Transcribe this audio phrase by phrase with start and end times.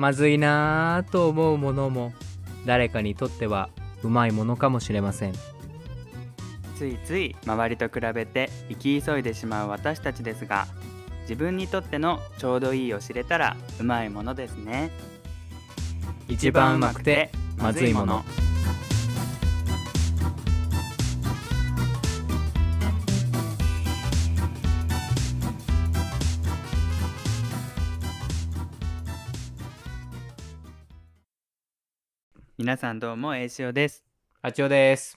[0.00, 2.14] まずいなぁと思うものも
[2.64, 3.68] 誰かにとっては
[4.02, 5.34] うまいものかもしれません。
[6.78, 10.66] ついつい周りと比べて生き急いでしまう私たちですが
[11.24, 14.90] 自分にとってのちょうどいいを知れたらうまいものですね。
[16.28, 18.24] 一番うまくてまずいもの
[32.60, 34.04] 皆さんどうも栄潮です。
[34.42, 35.16] あちおです。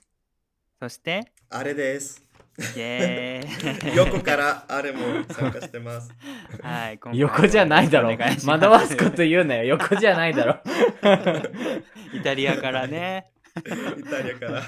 [0.79, 2.23] そしてあれです。
[2.57, 3.97] イエーイ。
[3.97, 6.09] 横からあれも参加してます。
[6.63, 8.13] はい、今回も横じゃないだろ。
[8.13, 8.65] お願いします。
[8.65, 9.65] 惑わすこと言うなよ。
[9.77, 10.61] 横じゃないだろ。
[12.17, 13.29] イタリアからね、
[13.59, 14.51] イタリアから。
[14.53, 14.61] は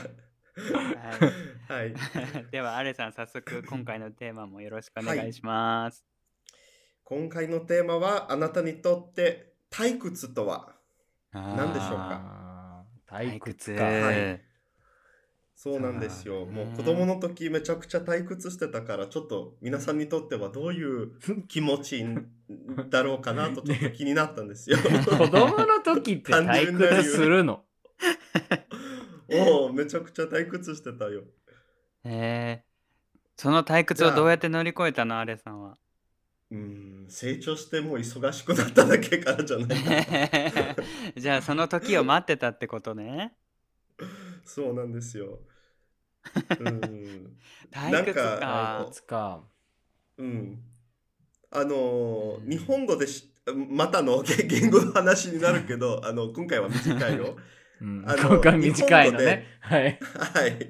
[1.69, 1.91] はい。
[1.91, 1.95] い、
[2.51, 6.03] ではアレさん早速今回のテーマもよろしくお願いします、
[7.05, 10.75] 今回のテーマはあなたにとって退屈とは？
[11.31, 12.44] 何でしょうか？
[13.15, 13.83] 退退屈屈か。
[13.83, 14.41] はい。
[15.55, 16.45] そうなんですよ。
[16.45, 21.11] もう子供の時めちゃくちゃ退屈してたからちょっと皆さんにとってはどういう
[21.47, 22.05] 気持ち
[22.89, 24.77] だろうかなとちょっと気になったんですよ。
[24.83, 27.63] 子供の時って退屈するの？
[29.31, 31.23] おおめちゃくちゃ退屈してたよ。
[32.03, 35.17] えー、その退屈をどうやって乗り越えたの？
[35.17, 35.77] アレさんは
[36.51, 39.79] うん成長してもう忙しくなっただけからじゃない
[41.19, 43.33] じゃあその時を待ってたってことね
[44.43, 45.39] そうなんですよ。
[46.59, 47.37] うん。
[47.71, 49.43] 退屈なんか退屈か
[50.17, 50.59] うん。
[51.51, 53.31] あのーうん日本語でし
[53.69, 57.37] またの言言語の話になるけど、 あの今回は短いよ。
[57.81, 60.69] うんあの今回短いのねはいはい。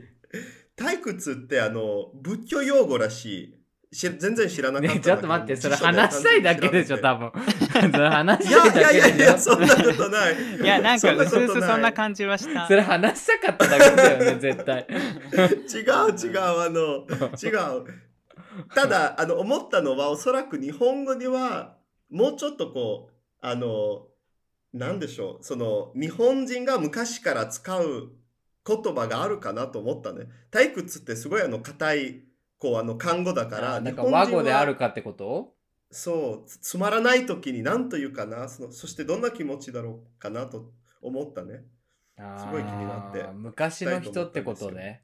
[0.75, 3.64] 退屈ってあの仏教用語らしい。
[3.95, 4.99] し全然知らなかったね。
[5.01, 7.31] ちょっと待ってそれ話したいだけでしょ多分。
[7.31, 7.41] 分
[7.93, 10.35] それ話いしたいだやいやいやいけでや、しょそんなことない。
[10.61, 11.95] いやなんかうすうすそんなじ。
[11.95, 17.05] 感じはしたそれ話したかっただけだよね 絶対 違う違う、あの、
[17.41, 17.47] 違
[17.79, 17.85] う。
[18.73, 21.77] ただ、あの、思ったのは、おそらく日本語には、
[22.09, 24.07] もうちょっとこう、あの、
[24.73, 28.11] なんでしょう、その、日本人が昔から使う
[28.67, 30.27] 言葉があるかなと思ったね。
[30.51, 32.23] 退屈ってすごいあの、硬い、
[32.65, 35.53] こう、あの、漢語だから、なんか日本人は和語であるかってこと？
[35.91, 41.63] そう、つつまらない時に何というかな、そのそしてどんな気持ちだろうかなと思ったね。
[42.17, 43.23] すごい気になって。
[43.33, 45.03] 昔の人ってことね。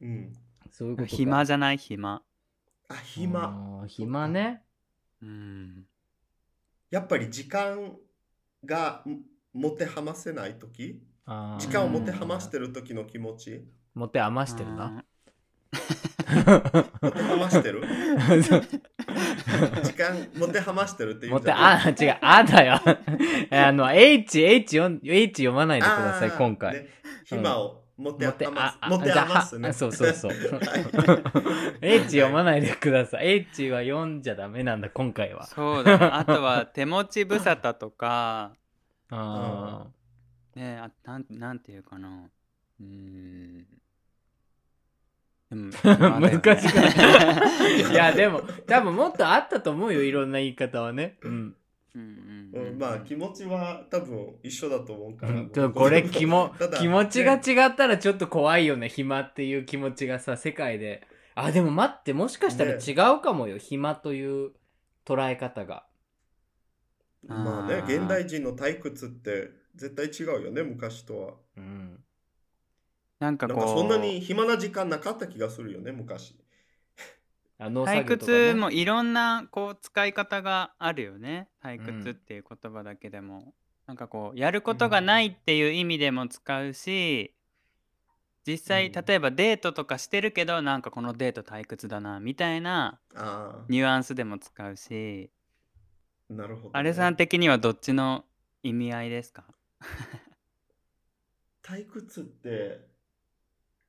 [0.00, 0.32] うん。
[0.70, 1.16] そういうことか。
[1.16, 1.76] 暇じゃない？
[1.76, 2.22] 暇。
[2.88, 3.84] あ、暇。
[3.86, 4.62] 暇ね。
[5.22, 5.84] うん。
[6.90, 7.92] やっぱり時間
[8.64, 9.20] がん
[9.52, 11.02] 持て余せない時？
[11.58, 13.64] 時間を持て余してる時の気持ち？
[13.94, 15.04] 持て余してるな
[15.72, 17.82] 持て余してる？
[19.82, 22.80] 時間持て余してるっていう持てあ違うあだよ。
[23.50, 26.88] あの H H 読ん H 読まないでください今回、ね、
[27.24, 29.68] 暇を持て持て余ああすね。
[29.68, 30.30] はそうそうそう。
[30.30, 30.36] は
[31.80, 31.80] い。
[31.80, 33.28] H 読まないでください。
[33.28, 35.46] H は読んじゃダメなんだ今回は。
[35.46, 36.18] そうだな。
[36.18, 38.52] あとは手持ち無沙汰とか。
[39.10, 39.86] あ
[40.54, 42.08] ねあなんなんていうかな。
[42.80, 43.66] うーん
[45.52, 47.92] でもー難しくいない。
[47.92, 51.18] いや でも多分もっとあったと思うよいろんな言い方はね。
[51.22, 51.56] うん。
[51.94, 52.02] うん
[52.54, 52.78] ううんん。
[52.78, 55.68] まあ気持ちは多分一緒だと思うから。
[55.70, 61.06] これ 気も気持ちが違ったらちょっと怖いよね暇っていう気持ちがさ世界で。
[61.34, 64.52] あでも待ってもしかしたら違うかもよ、暇という
[65.06, 65.84] 捉え方が。
[67.26, 71.34] まあね現代人の退屈って絶対違うよね昔とは。
[71.56, 71.98] うん
[73.22, 76.34] なんかこうなんかそんなに暇な時間なかった気がするよね昔。
[77.60, 81.48] あ農退作業とか、ね、屈もいろんなこう使い方があるよね。
[81.62, 83.54] 退屈っていう言葉だけでも、
[83.86, 87.32] なんかこうやることがないっていう意味でも使うし
[88.44, 88.92] 実際うん。
[88.92, 95.30] 例えばデートとかしてるけどなんかこのデート退屈だなみたいなあニュアンスでも使うし。
[96.28, 98.24] あなるほあれさん的にはどっちの
[98.64, 99.44] 意味合いですか？
[101.62, 102.91] 退屈って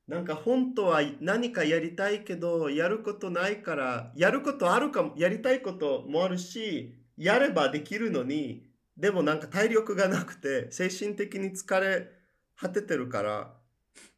[0.07, 8.63] なんか本当は何かやりたいけどやることないからやることあるかもやりたいこともあるしやればできるのに
[8.97, 12.09] でもなんか体力がなくて精神的に疲れ
[12.59, 13.53] 果ててるから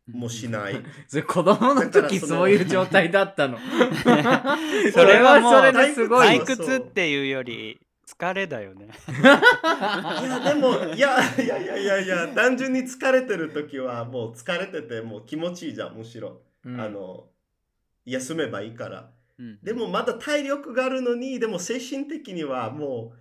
[0.08, 0.84] もうしない。
[1.08, 3.58] それ子供の時そういう状態だったの。
[4.94, 6.28] それはもうそれですごい。
[6.28, 8.90] 退屈っていうより疲れだよね。
[9.10, 16.80] いやでもいやいやいやいやいや単純に疲れてる時はもう疲れててもう気持ちいいじゃんむしろ、うん。
[16.80, 17.28] あの
[18.06, 19.10] 休めばいいから。
[19.40, 19.60] うん。
[19.64, 23.14] でもまだ体力があるのにでも精神的にはも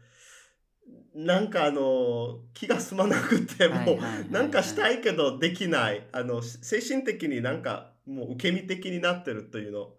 [1.15, 3.99] うなんかあの気が済まなくても
[4.31, 6.07] なんかしたいけどできない。
[6.13, 9.95] あの精神的になんかもう受け身的になってるというの。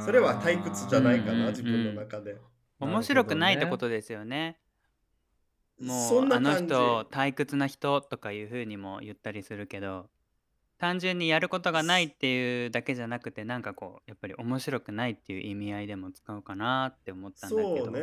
[0.00, 2.36] それは退屈じゃないかうんうんうなん自分の中で。
[2.80, 4.58] 面白くないってことですよね。
[5.80, 6.74] もそうんあのな感じ。
[6.74, 10.10] 人退屈な人とかいうふうにも言ったりするけど
[10.78, 17.84] 単純にやることがないっていうだけじゃなくてなんかこうやっぱり面白くないっていう意味合いでも使うかなって思ったんだけど。
[17.84, 18.00] そうね。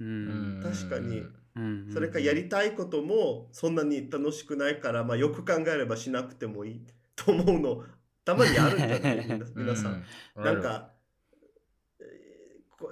[0.00, 0.58] ううん。
[0.60, 1.18] ん確かに。
[1.18, 1.34] うん。
[1.54, 1.60] う
[1.90, 7.84] んそれかやりたいこともそんなに楽しくないから、まあ、よく考えればしなくてもいいと思うの
[8.24, 9.16] たまにあるんじゃない？
[9.28, 9.38] み ん。
[9.38, 10.04] な皆さん。
[10.36, 10.90] うなんか、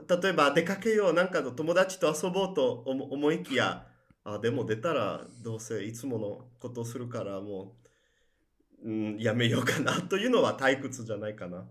[0.08, 3.86] 例えば出かけようなんかの友達と遊ぼうと思思いきや
[4.24, 7.74] あでも出たらどうせいつものことをするからも
[8.84, 11.64] う、うん、やめようかなというのは退屈じゃないかな。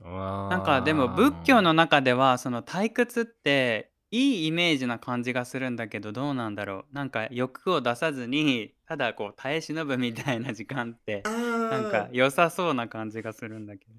[0.00, 13.94] ななんかでも仏教の中ではその退屈っていいイメージな感じがするんだけどどうなんだろうなんか欲を出さずにただこう耐え忍ぶみたいな時間ってあなんか良さそうな感じがするんだけど。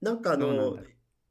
[0.00, 0.78] なんかあの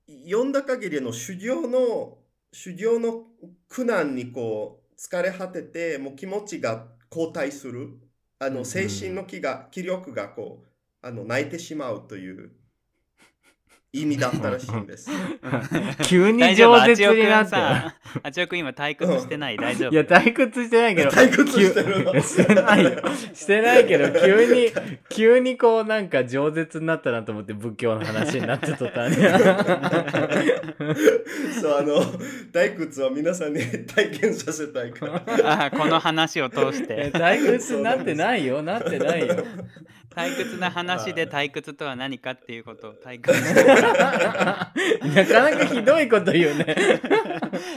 [0.07, 2.17] 読んだ限りの修行の
[2.51, 3.25] 修行の
[3.69, 7.99] 苦難にこう疲れ果ててもう気持ちが後退する。
[8.39, 8.57] あうん。
[8.57, 10.67] の精神の気が気力がこう
[11.07, 12.51] あの泣いてしまうという
[14.01, 15.09] 意味だったらしいんです。
[16.03, 17.55] 急に饒舌になって。
[17.55, 19.57] あちおくんさあちおくん今退屈してない。
[19.61, 19.91] 大丈夫。
[19.91, 21.09] いや退屈してないけど。
[21.09, 22.13] 退屈してるの。
[22.13, 22.91] 急してないよ
[23.33, 24.71] してないけど急に
[25.09, 29.15] 急にこうなんか饒舌になったなと思って仏教の話になってとったね
[31.61, 32.01] そうあの
[32.51, 35.23] 退屈を皆さんに体験させたいから。
[35.65, 38.61] あこの話を通しえて退屈になってないよ。
[38.61, 39.35] なってないよ
[40.17, 43.39] 退屈な話で退屈とは何かっていうことを退屈。
[45.13, 46.75] なかなかひどいこと言うね。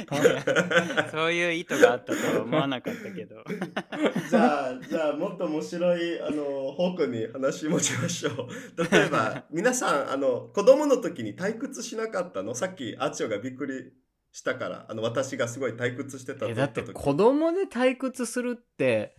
[1.13, 3.45] そういう意図があったとは思わなかったけど。
[4.31, 8.91] じゃあ、じゃあ、もっと面白い、あの、方向に話持ちましょう。
[8.91, 12.55] 例えば、皆さん、あの、子供の時に退屈しなかったの？
[12.55, 13.93] さっき、あちおがびっくり
[14.33, 19.15] したから、あの、私がすごい退屈してただって子供で退屈するって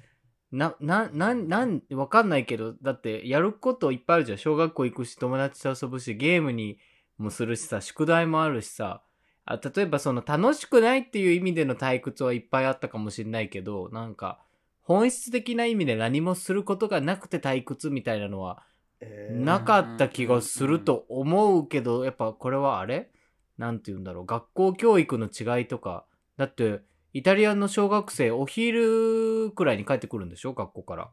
[0.51, 4.38] な、な、なん、なん、わかんないけど、だってやることいっぱいあるじゃん。
[4.38, 6.77] 小学校行くし、友達と遊ぶし、ゲームに
[7.18, 9.01] もするしさ、宿題もあるしさ。
[9.44, 14.39] あ例えばその楽しくないっていう意味での退屈はいっぱいあったかもしれないけど、なんか、
[14.81, 18.63] 本質的な意味で何もすることがなくて退屈みたいなのは
[19.00, 23.09] えーなかった気がすると思うけど、やっぱこれはあれ？
[23.57, 24.25] なんて言うんだろう。
[24.25, 26.06] 学校教育の違いとか。
[26.38, 26.81] だって、
[27.13, 30.53] イタリアの小学生、お昼くらいに帰ってくるんでしょ？
[30.53, 31.11] 学校から。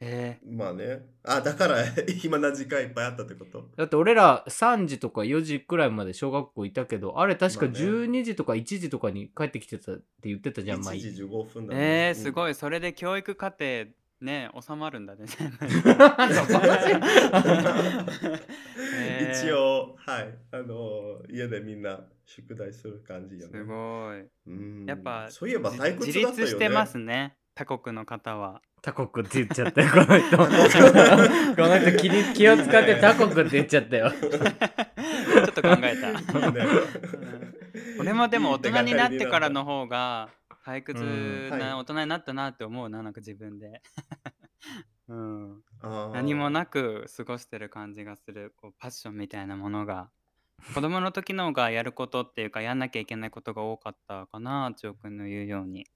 [0.00, 1.02] えまあね。
[1.22, 3.70] あ、だから、 暇な時間いっぱいあったってこと？
[3.76, 10.98] だって俺ら3時とか4時くらいまで小学校いたけど、あれ確かまあね12時とか1時とかに帰ってきてたって言ってたじゃん、1前。
[10.98, 12.08] 時15分ー、だね。
[12.08, 12.32] えー、すい。
[12.32, 13.86] ごいそれで教育課程
[14.20, 15.24] ね収まるんだね
[18.94, 20.34] えー 一応、はい。
[20.52, 23.58] あの、家でみんな宿題する感じよね。
[23.58, 26.18] すごいうんやっぱそういえば退屈自。
[26.20, 30.36] 立してますね他国の方は 他国って言っちゃったよ、この人。
[30.38, 30.44] こ
[31.68, 34.10] の人気に気を使って他国って言っちゃったよ。
[34.10, 34.28] ちょ
[35.44, 36.12] っと考えた
[36.50, 36.66] ね
[37.98, 40.30] 俺もでも大人になってからの方が
[40.70, 41.74] 退屈うんなはい。
[41.80, 43.82] 大人になったなって思うななんか自分で、
[45.08, 45.62] うん、
[46.12, 50.10] 何もなく過ごしてる感じがするこうパッションみたいなものが。
[50.74, 55.86] 子供の時の方がやることっていうかやんなきゃいけないことが多かったかな千代くんの言うように。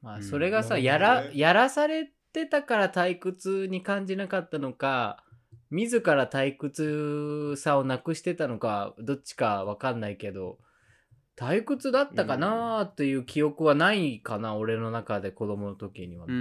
[0.00, 0.22] まあ、うん。
[0.22, 5.24] それがさ、なるほどやら、ねやらされてたから退屈に感じなかったのか、
[5.70, 10.58] 自ら退屈さをなくしてたのか、どっちかわかんないけど、
[11.36, 16.26] 退屈だったかなーっていう記憶はないかな、俺の中で子供の時には。
[16.26, 16.40] うんうん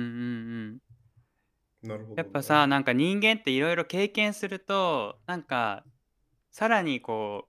[1.84, 1.90] うん。
[1.90, 2.16] なるほどね。
[2.18, 5.84] やっぱさなんか人間っていろいろ経験するとなんか
[6.52, 7.48] さらにこ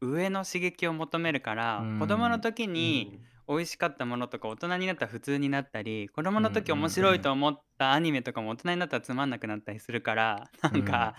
[0.00, 1.98] う上の刺激を求めるから、うん。
[1.98, 3.28] 子供の時うにん。
[3.48, 11.14] 美味しかったものとか大人になったら普通になったり子供の時うんうんうん面白いと思ったアニメとかも大人になったらつまんなくなったりするからなんか、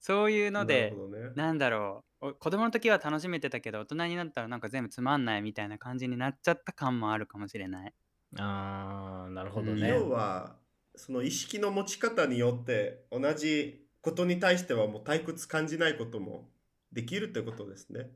[0.00, 7.94] そういうのなでるほどねなんだろうお子供の時は楽しめてたけど大人になったらなんか全部つまんないみたいな感じになっちゃった感もあるかもしれない。
[8.36, 9.88] あー、なるほどうんね。
[9.88, 10.56] 要は
[10.96, 16.48] その意識の持ち方によって同じことに対してはもう退屈感じないことも
[16.92, 18.10] できるってことですね。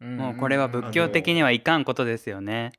[0.00, 2.72] もうこれは仏教的にはいかんことですよね。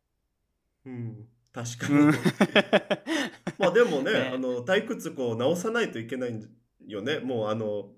[0.86, 2.12] うん、確かにうん。
[3.60, 6.44] まあでもねねあの退屈こう直さないといけないん
[6.88, 7.20] よね。
[7.20, 7.91] もうあの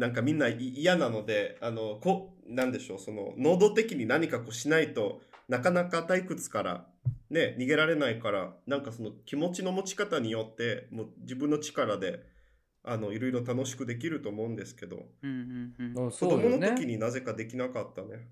[0.00, 6.86] なんかみんない嫌なのであのこなんでしょうその能動的に何かこうしないとなかなか退屈から
[7.30, 12.24] ね、逃げられないから、なんかその気持ちの持ち方によって、もう自分の力で、
[12.82, 16.06] あの、いろいろ楽しくできると思うんですけど、うんうんうん。
[16.06, 16.86] うん子供の時ね。
[16.86, 18.28] になぜかできなかったね。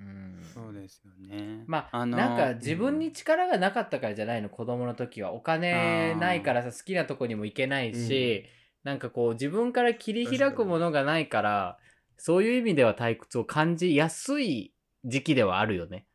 [0.00, 1.62] うんそうですよね。
[1.68, 8.44] まあ、あのなんか自分に力がなかったからじゃないの子供の時はお金ないからさ好きなとこにも行けないし、
[8.84, 11.78] なんかこう自分から切り開くものがないから
[12.16, 14.72] そういう意味では退屈を感じやすい
[15.04, 16.06] 時期ではあるよね。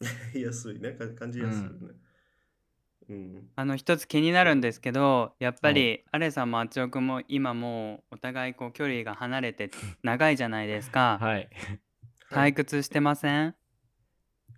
[0.34, 0.92] 安いね。
[0.92, 1.94] か感じやすいよね。
[3.08, 3.48] うん。
[3.56, 9.70] あの一つ気になるんですけどやっぱりアレさんもあっちおくんも今もうお互いこう距離が離れて
[10.02, 11.48] 長いじゃないですか はい。
[12.30, 13.54] 退屈してません？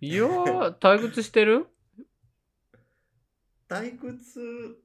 [0.01, 1.67] いやー退屈してる？
[3.69, 4.77] 退屈、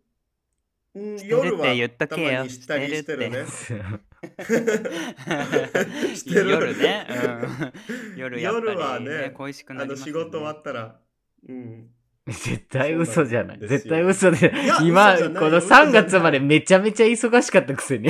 [1.26, 3.44] 夜は言っけよしたりしてるね。
[3.46, 3.68] し
[6.24, 10.98] てる 夜ね、うん、夜やっぱり、夜はねね、恋しくなありますよねの仕事終わったら、
[11.48, 11.90] うん。
[12.26, 13.58] 絶対嘘じゃない。
[13.58, 14.52] な絶対嘘で。
[14.82, 18.08] 今、嘘じゃないこの嘘じゃない3月までめちゃめちゃ忙しかったくせに。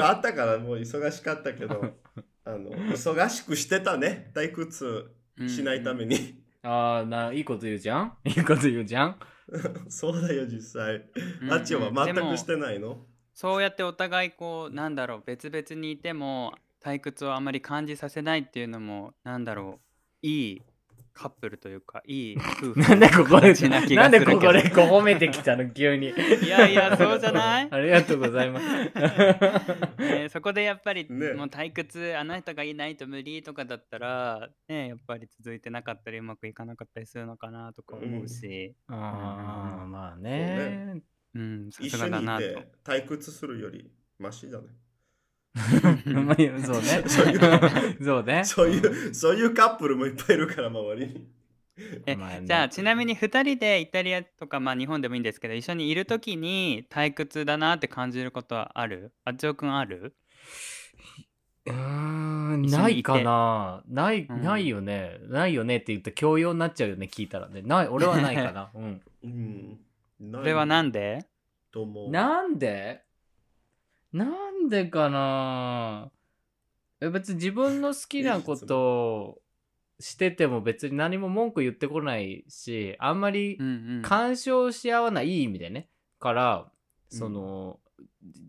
[0.00, 1.92] あったからもう忙しかったけど、
[2.46, 4.30] あの忙しくしてたね。
[4.34, 5.10] 退屈
[5.48, 6.40] しないために。
[6.62, 8.12] ああ、な、いいこと言うじゃん？
[8.24, 9.16] いいこと言うじゃん？
[9.88, 11.08] そうだよ、実際。
[11.42, 13.04] うんあっちは全くしてないの？
[13.34, 19.80] そうやってお互いこうなんだろう別々にいても退屈をあまり感じさせないっていうのもなんだろ
[20.22, 20.62] ういい
[21.14, 25.70] カップルというかいい夫婦 なんでここで、形な気なんでがするけどここでこう褒めてきたの？
[25.70, 26.08] 急に。
[26.08, 28.66] いやいやそうじゃない ありがとうございます。
[30.02, 41.00] ねそこでやっぱり、ねもう退屈あの人がいないと無理とかだったらねやっぱり続いてなかったりうまくいかなかったりするのかなとか思うし、ああ、まあね。
[41.34, 42.44] うん、さ一す緒にいてがだなと。
[42.84, 44.68] 退屈するよりマシだね。
[45.54, 47.04] まあそうね。
[47.06, 48.44] そういうそうね。
[48.44, 51.28] そういう、そういうカップルもいっぱいいるから、周りに。
[52.06, 59.12] えじゃあちなみに2人でイタリアとかまあ日本でもいいんですけど一緒にいる時に退屈だなって感じることはある？
[59.24, 60.14] あっちおくんある？
[61.66, 63.82] うーん、ないかな。
[63.88, 65.18] ない、うんないよね。
[65.28, 67.62] ないよねって言ったら教養になっちゃうよね、聞いたらね。
[67.62, 68.70] ない、俺はないかな。
[68.74, 69.00] うん。
[69.24, 69.78] うん。
[70.30, 71.26] そそれはなんで？
[71.72, 72.10] と思う。
[72.10, 73.02] なんで？
[74.14, 76.10] なんでかな？
[77.00, 79.38] え別に自分の好きなことを
[79.98, 83.58] してても別に何も文句言ってこないし、あんまり
[84.02, 85.88] 干渉し合わないいい意味でね。
[86.20, 86.70] から、
[87.10, 87.80] その、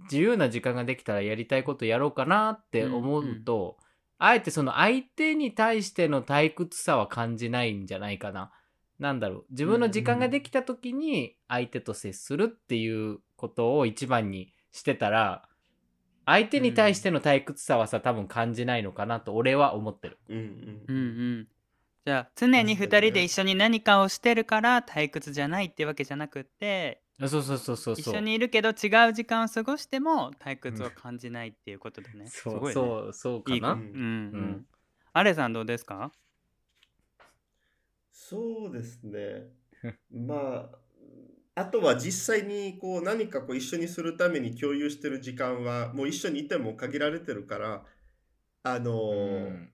[0.04, 3.78] 自由な時間ができたらやりたいことやろうかなって思うと、
[4.20, 8.52] あえてその相手に対しての退屈さは感じないんじゃないかな。
[9.00, 9.46] なんだろう。
[9.50, 15.50] 自分の時間ができた時に相手と接するっていうことを一番にしてたら、
[16.26, 20.18] 相手に対しての退屈さはさ、多分感じないのかなと俺は思ってる。
[20.30, 20.42] うんう
[20.88, 21.00] うんん。
[21.00, 21.48] うん
[22.06, 28.14] じゃあ常に2人で一緒に何かをしてるから退屈じゃないってわけじゃなくってあそうそうそうそうそう。
[28.14, 33.56] 一緒にいるけど違う時間を過ごしても退屈を感じないっていうことでね、うごいねそう、そうかな？
[33.56, 33.82] いいうんうん、う
[34.42, 34.66] ん
[35.14, 36.12] アレさんどうですか？
[38.12, 39.48] そうですね。
[40.12, 40.78] まあ、
[41.56, 47.86] あとは実際にこう何かこう一緒にするために共有してる時間はもう一緒にいても限られてるから、
[48.64, 49.72] あのーうん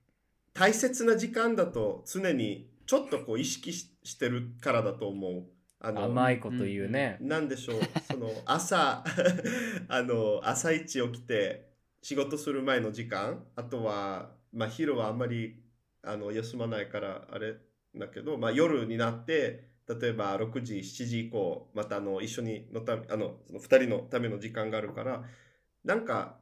[0.54, 5.44] 大切な時間だと常にちょっとこう意識ししてるからだと思う。
[5.80, 7.18] あの甘いこと言うね。
[7.20, 9.04] なんでしょう、その朝、
[9.88, 11.70] あの、朝一起きて
[12.02, 15.62] 仕事する前の時間、あとは、まあ昼はあんまり
[16.02, 17.56] あの休まないからあれ
[17.96, 25.24] だけど、まあ夜になって、例えば6時、7時以降、またあの一緒にのため、あの、その2人のための時間があるから、
[25.84, 26.40] なんか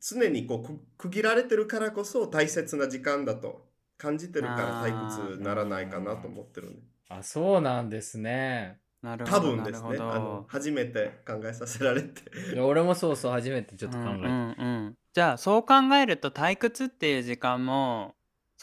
[0.00, 6.76] 常にこうく区切られてるからこそ大切な時間だと感じてるから退屈ならないかなと思ってるね。
[7.08, 8.80] あ、そうなんですね。
[9.02, 9.98] 多なるほど分ですね。
[9.98, 12.22] あのど初めて考えさせられて。
[12.52, 14.12] いや俺もそうそう、初めてちょっと考えた。
[14.12, 18.15] うんうんうんじゃあそう考えると退屈っていう時間も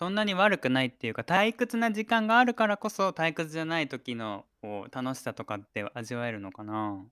[0.04, 7.06] そんなに悪くないっていうか退屈な時間があるからこそ退屈じゃない時のこう楽しさとかって味わえるのかな。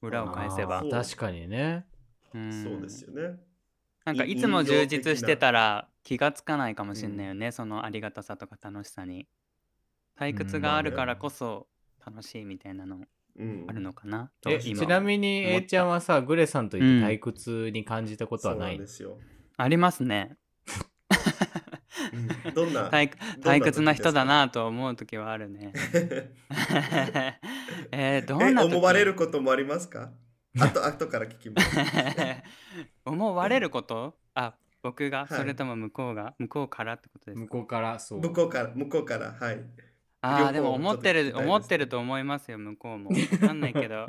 [0.00, 0.78] 裏を返せば。
[0.78, 1.84] あー確かにね。
[2.32, 2.62] うん。
[2.64, 3.36] そうですよね。
[4.06, 9.26] なんかいいつも充実してたら気がつかないかもしれないよね、そのありがたさとか楽しさに。
[10.18, 11.66] 退屈があるからこそ
[12.06, 13.00] 楽しいみたいなの
[13.36, 13.66] うん。
[13.68, 19.18] あるのかな、とえ、今ちなみに思った A ちゃんはさ、グレさんといて退屈に感じたことはそうないなんですよ。
[19.58, 20.38] ありますね
[22.14, 22.54] うん。
[22.54, 25.72] どんな 退退屈な人だ時なと思う時はあるね。
[27.90, 28.74] えー、どえんな時？
[28.74, 30.10] 思われることもありますか？
[30.60, 31.76] あと後から聞きます。
[33.04, 34.14] 思われること？
[34.34, 35.28] あ僕が、はい。
[35.38, 36.34] それとも向こうが？
[36.38, 37.40] 向こうからってことですか？
[37.40, 38.20] 向こうから、そう。
[38.20, 39.60] 向こうから向こうからはい。
[40.20, 43.10] ああ、でも思ってる、思ってると思いますよ、向こうも。
[43.10, 44.06] わかんないけど。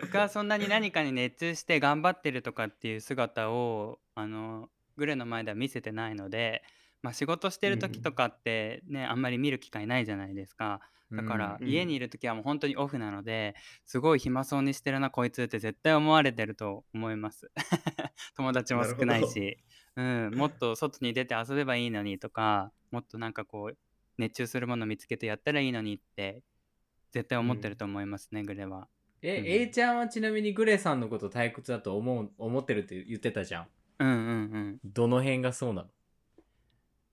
[0.00, 4.68] 僕はそんなに何かに熱中して頑張ってるとかっていう姿を、あの、
[5.00, 6.62] グレの前では見せてないので、
[7.02, 10.80] まあ仕事してる時とかってね、あんまり見る機会ないじゃないですか。
[11.10, 13.54] だからうん家にいる時はもう本当にオフなので、
[13.86, 17.50] すごい暇そうにしてるな、こいつって絶対思われてると思います。
[18.36, 19.56] 友達も少ないし、
[19.96, 23.78] うん、もっと外に出て遊べばいいのにとか、もっとなんかこう、
[24.18, 26.44] 熱中するもの見つけてやったらいいのにって、
[27.10, 28.88] 絶対思ってると思いますね、グレは。
[29.22, 33.66] え、うん A ちゃんはちなみにグレさんのこと退屈だと思う、思ってるって言ってたじゃん。
[34.00, 34.18] うんうんう
[34.58, 34.78] ん。
[34.82, 35.88] どの辺がそうなの？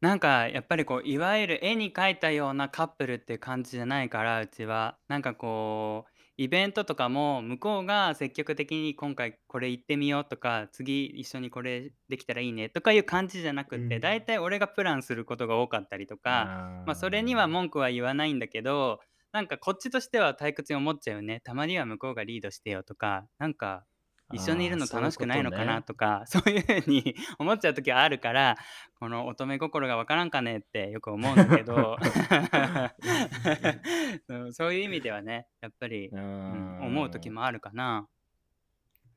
[0.01, 4.97] なんかやっぱりこういわゆる絵に描いたようなカップルっていう感じじゃないからうちは。
[5.07, 14.01] なんかこうイベントとかも向こうが積極的に今回これ行ってみようとか次一緒にこれできたらいいねとかいう感じじゃなくって、うん。
[14.01, 18.99] 大体俺がプランすることが多かったりとか、まあ、それには文句は言わないんだけど
[19.33, 21.41] なんかこっちとしては退屈に思っちゃうよね。
[21.43, 23.83] たまには向こうがリードしてよとかなんか
[24.33, 28.57] 一緒にいるの楽しくないのかなとか そういうふうに思っちゃう時はあるから
[28.99, 31.97] この乙女心がわからんかねってよく思うんだけど
[34.51, 38.07] そういう意味ではねやっぱり、ううんん思う時もあるかな。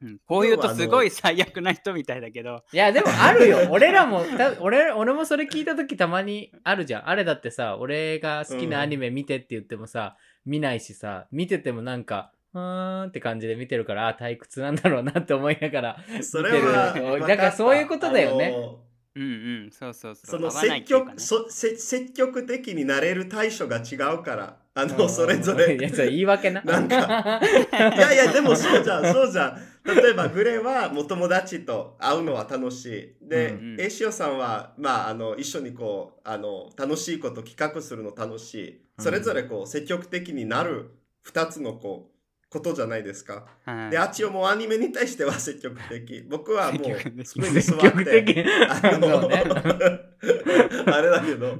[0.02, 3.58] うん、こう言うとすごい最悪な人みたいだけど、いや、でもあるよ。
[3.70, 7.08] 俺らも、た俺、俺もそれ聞いたときたまにあるじゃん。
[7.10, 15.96] あれだってさ、俺が好きなアニメ見てって言ってもさ、見ないしさ、見ててもなんか、うーんって感じで見てるから、あ、退屈なんだろうなって思いながら。
[16.22, 17.06] それは見てる。
[17.06, 17.28] 分かった。
[17.28, 18.46] だからそういうことだよね。
[18.46, 18.80] あの
[19.16, 19.26] うんう
[19.66, 21.12] んそうそうそそうの合わない積っていうかね。
[21.16, 25.76] 極そせ積極的になれる対処が違うからあうんのそれぞれ。
[25.76, 26.62] いや、それ言い訳な。
[26.66, 26.96] なんか。
[26.96, 29.58] いやいやでもそうじゃんそうじゃん。
[29.84, 33.28] 例えばグレはもう友達と会うのは楽しい。
[33.28, 33.80] で、うんうん。
[33.80, 38.80] エイシオさんはまああの一緒にこうあの楽しいこと企画するの楽しい。
[38.98, 40.90] それぞれこう積極的になる
[41.26, 42.09] 2つのこう
[42.50, 48.44] ことじゃないですかはいであっちはもうアニメに対しては 積極的僕はもう積極的机に座積極って的。
[48.68, 49.44] あのね。
[50.86, 51.58] あれだけど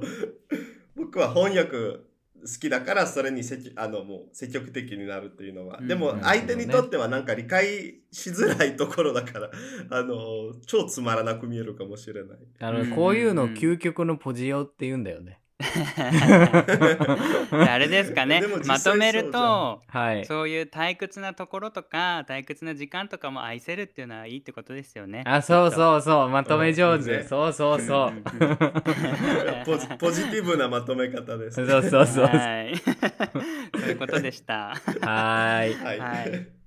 [0.95, 2.01] 僕は翻訳
[2.41, 9.51] 好きだからそれに積極あのもう積極的になるっていうのは、うんでも相手にとってはなんか理解しづらいところだから
[9.89, 12.37] あの超つまらなく見えるかもしれない。
[12.59, 15.40] あの、こういうのを究極のポジオって言うんだよね。
[17.51, 20.25] あれですかねまとめるとはい。
[20.25, 25.23] そういう退屈なところとか退屈な時間とかも愛せるっていうのはいいってことですよね。
[25.25, 25.71] あ、そうう。
[25.71, 26.29] そうそう。
[26.29, 27.19] まとめ上手。
[27.19, 28.13] うんそうそうそう。
[29.65, 31.65] ポジポジティブなまとめ方です。
[31.65, 32.25] そうそうそう。
[32.25, 32.75] ははい。
[33.79, 34.75] そういうことでした。
[35.01, 35.73] はい。
[35.75, 36.61] はい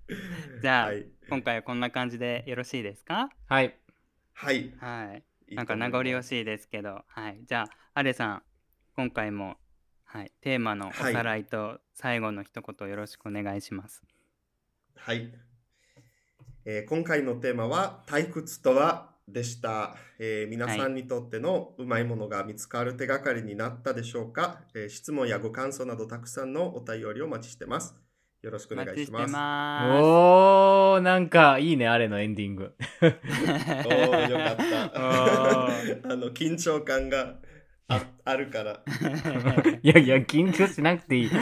[0.61, 1.07] じゃあ、はい。
[1.29, 3.31] 今回はこんな感じでよろしいですか？
[3.49, 3.75] はい。
[4.35, 4.73] はい。
[4.79, 5.55] はい。
[5.55, 7.41] なんか名残惜しいですけど、はい。
[7.47, 8.43] じゃあ、アレさん、
[8.97, 9.57] 今回も、
[10.05, 14.05] はい、テーマのおさらいと最後の一言よろしくお願いします。
[14.95, 15.33] はい、
[16.65, 27.97] えー今回のテーマは退屈とはでした、えー皆さんにとってのうまいものが見つかる手がかりになったでしょうか、えー質問やご感想などたくさんのお便りをお待ちしてます。
[28.43, 29.33] よろしくおお待ちして願いします。
[29.33, 30.03] ます。
[30.05, 32.75] おー、なんかいいね、あれのエンディング。
[33.03, 35.01] おーよかった。
[36.07, 37.39] お あの緊張感が
[37.89, 38.83] あ あるから
[39.83, 41.27] いやいや、緊張しなくていい。
[41.27, 41.37] い じ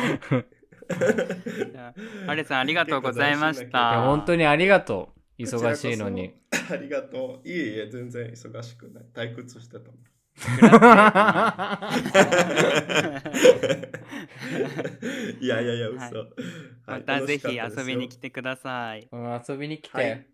[1.79, 1.95] ゃ
[2.27, 3.79] あアレさん、ありがとうございました。
[3.95, 5.43] や、本当にありがとう。
[5.43, 6.35] 忙しいのに。
[6.71, 10.13] ありがとういえいえ全然忙しくない退屈してたもん
[15.41, 16.27] いやいやいや嘘、はいはい
[16.87, 19.09] またぜひ遊びに来てください。
[19.11, 19.97] うん遊びに来て。
[19.97, 20.27] はい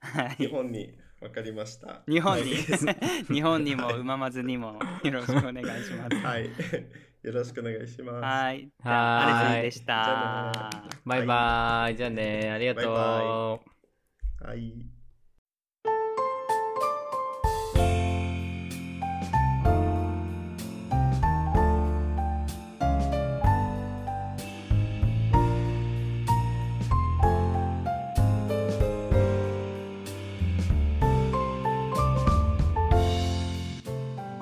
[0.00, 0.36] はい。
[0.36, 6.16] 日本にわかりました日本にはい、日本に もうままずにもよろしくお願いします。
[6.16, 6.48] はい
[7.22, 8.70] よろしくお願いしますはい。
[8.82, 10.70] はーいでした。
[11.04, 11.96] バイバーイ。
[11.96, 12.94] じゃあね、ありがとう。
[12.94, 14.99] バイはい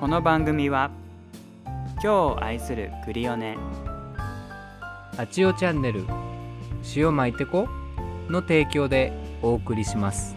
[0.09, 0.89] の番組は
[1.65, 3.55] 今日を愛するクリオネ
[5.15, 6.03] あちおチャンネル、
[6.95, 7.67] 塩巻いてこ
[8.27, 10.35] の提供でお送りします。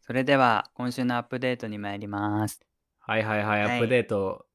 [0.00, 2.60] それでは今週のアップデートに参ります。
[2.98, 4.46] はいはいはい、はいアップデート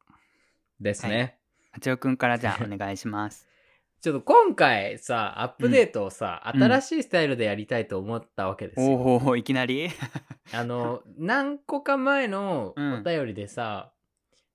[0.80, 1.38] ですね。
[1.72, 3.48] 八尾くんからじゃあお願いします。
[4.02, 8.88] ちょっと今回さ、アップデートをさ、うん新しいスタイルでやりたいと思ったわけですよ。
[8.96, 9.89] おおいきなり？
[10.54, 13.92] あの、何個か前のうんお便りでさ、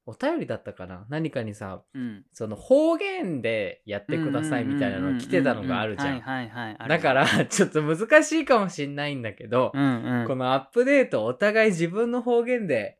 [0.06, 1.06] お便りだったかな？
[1.10, 2.24] 何かにさ、うん。
[2.32, 6.20] その方言でやってくださいみたいなの来てたのがあるじゃはいん。
[6.22, 6.76] はいはい。
[6.78, 10.26] あるだから、 ちょっと難しいかもしんないんだけど、うんうん。
[10.26, 12.98] このアップデートお互い自分の方言で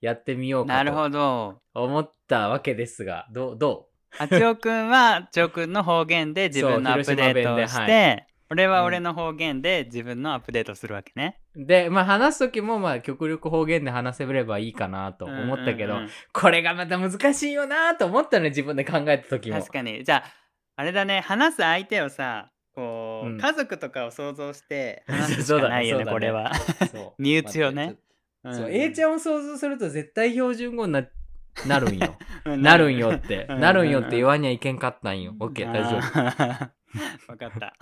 [0.00, 1.60] やってみようかなるほとど。
[1.74, 11.40] 思ったわけですが、どう、ど八尾くんは八尾くんの方言で自分のアップデートをそうして、俺はうん俺の方言で自分のアップデートするわけね。
[11.56, 19.58] うで、まあ話すときもまあ極力方言で話せればいいかなと思ったけど、うんうんうんこれがまた難しいよなと思ったね、自分で考えたときも。
[19.58, 20.04] 確かに。
[20.04, 20.24] じゃあ、
[20.76, 26.54] あれだね、話す相手をさ、こう、うん家族とかを想像して話すしそうだねかないよね、 そうだねこれは。
[26.92, 27.96] そう 身内をね。
[28.54, 31.06] そう、ん A ちゃんを想像すると絶対標準語にな
[31.66, 32.16] なるんよ。
[32.44, 33.46] うんなるんよって。
[33.48, 35.34] うんなるんよって言わにはいけんかったんよ。
[35.40, 35.98] オッケー、大丈夫。
[35.98, 36.70] 夫。
[37.32, 37.74] わかった。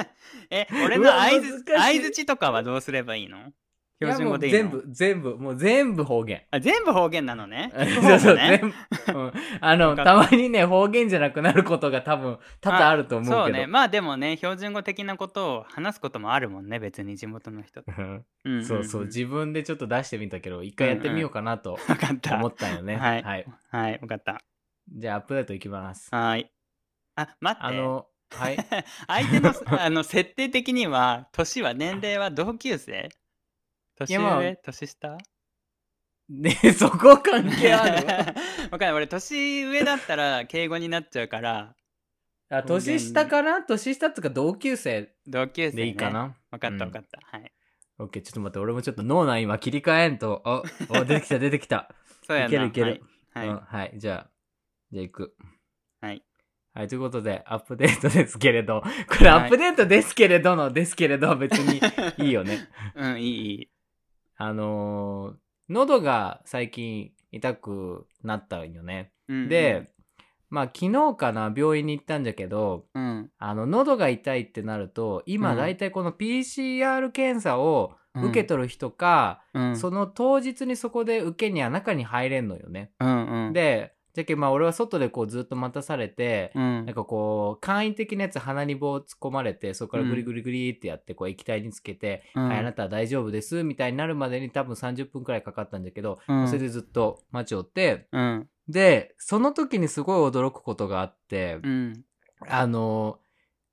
[0.50, 3.52] え、俺の相づ難しい相づちとかはどうすればいいの？
[4.00, 6.42] 標準語でいい全部、全部、もう全部方言。
[6.52, 7.72] あ全部方言なのね。
[8.00, 8.70] そうそう、ね全
[9.14, 9.20] 部。
[9.20, 13.42] うんあの、たたまにね、方言じゃなくなることが多分、多々あると思うけど。
[13.44, 13.66] そうね。
[13.66, 17.92] まあでもね、標準語的なことを話すこともあるもんね、別に地元の人と。
[18.62, 22.36] そうそう、自分でちょっと出してみたけど、一回やってみようかなとわかった。
[22.36, 22.96] 思ったよね。
[22.96, 23.46] はいはい。
[23.70, 24.40] はい、わかった。
[24.88, 26.08] じゃあ、アップデートいきます。
[26.14, 26.50] はい。
[27.16, 27.66] あ、待って。
[27.66, 28.56] あの、はい。
[29.06, 33.08] 相手のあの設定的には、年は、年齢は同級生？
[33.98, 35.18] 年いやまあ上年下？
[36.28, 38.06] ね そこ関係ある？
[38.70, 38.92] わかんない。
[38.92, 41.74] 俺、年上だったら敬語になっちゃうから、
[42.50, 43.62] あ年下かな？
[43.62, 47.20] 年下っていうか同級生同級生、ね、でいいかな、わかったうんわかった。
[47.36, 47.52] はい。
[47.98, 50.42] オッケー、ちょっと待って、俺もちょっと脳内今切り替えんと。
[50.44, 51.92] あ、お 出てきた、出てきた。
[52.26, 52.48] そうやな。
[52.48, 53.02] いけるいける
[53.34, 53.48] はい。
[53.48, 54.30] うんははい、じゃあ、
[54.92, 55.36] じゃあ行く。
[56.00, 56.22] はい。
[56.74, 61.80] はい、ということで、アップデートですけれど、これはいアップデートですけれどの、ですけれどは別に
[62.24, 62.68] いいよね。
[62.96, 63.00] い。
[63.00, 63.68] うん、いい、いい。
[64.38, 65.36] あのー
[65.68, 69.12] 喉が最近痛くなったんよね。
[69.28, 69.90] うん、で、
[70.50, 75.56] まあ昨日かな、病院に行ったんじゃけど、うん、あの、喉が痛いってなると、今うん。
[75.56, 82.92] だいたいこの PCR 検査を受け取る人か、うん、その当日にそこで受けには中に入れんのよね。
[82.98, 92.48] うん、うん、で、じゃけまあ俺は外でこうずっと待たされて、うん、なんかこう、簡易的なやつ鼻に棒突っ込まれて、そこからグリグリグリってやって、こう液体につけて、うん。
[92.48, 96.48] はい、あなたは大丈夫です、みたいになるまでに多分30分くらいかかったんだけど、うん。
[96.48, 102.02] それでずっと待ちおって、うん、で、その時にすごい驚くことがあって、うん、
[102.48, 103.20] あの、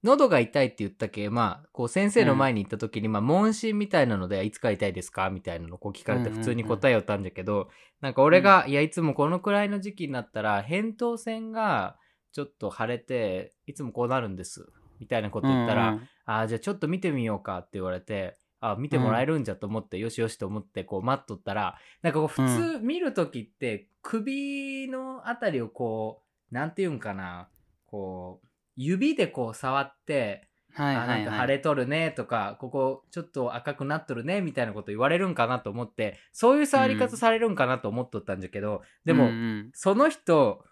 [0.05, 6.43] 喉が痛いって言ったけ、まあ、こう先生の前に行った時に、まあ、問診みたいなので、いつから痛いですかみたいなのをこう聞かれてうんうんうん。
[6.43, 7.69] 普通に答えよったんだけど、
[8.01, 11.97] なんか俺が、いや、いつもこのくらいの時期になったら、扁桃腺が
[12.31, 14.67] ちょっと腫れて、いつもこうなるんです。
[14.99, 27.49] みたいなこと言ったら、うんああ、じゃあちょっと見てみようかって言われて、あ見てもらえるんじゃと思って、よしよしと思って、こう待っとったら、なんかこう普通見るときって、首のあたりをこう、なんていうんかな、
[27.85, 31.07] こう、指でこう触って、はいあははい。
[31.07, 40.65] ないんか腫れとるねとか、ここちょっと赤くなっとるねみたいなこと言われるんかなと思って、そういう触り方されるんかなと思っとったんだけど、でも、うんうんその人、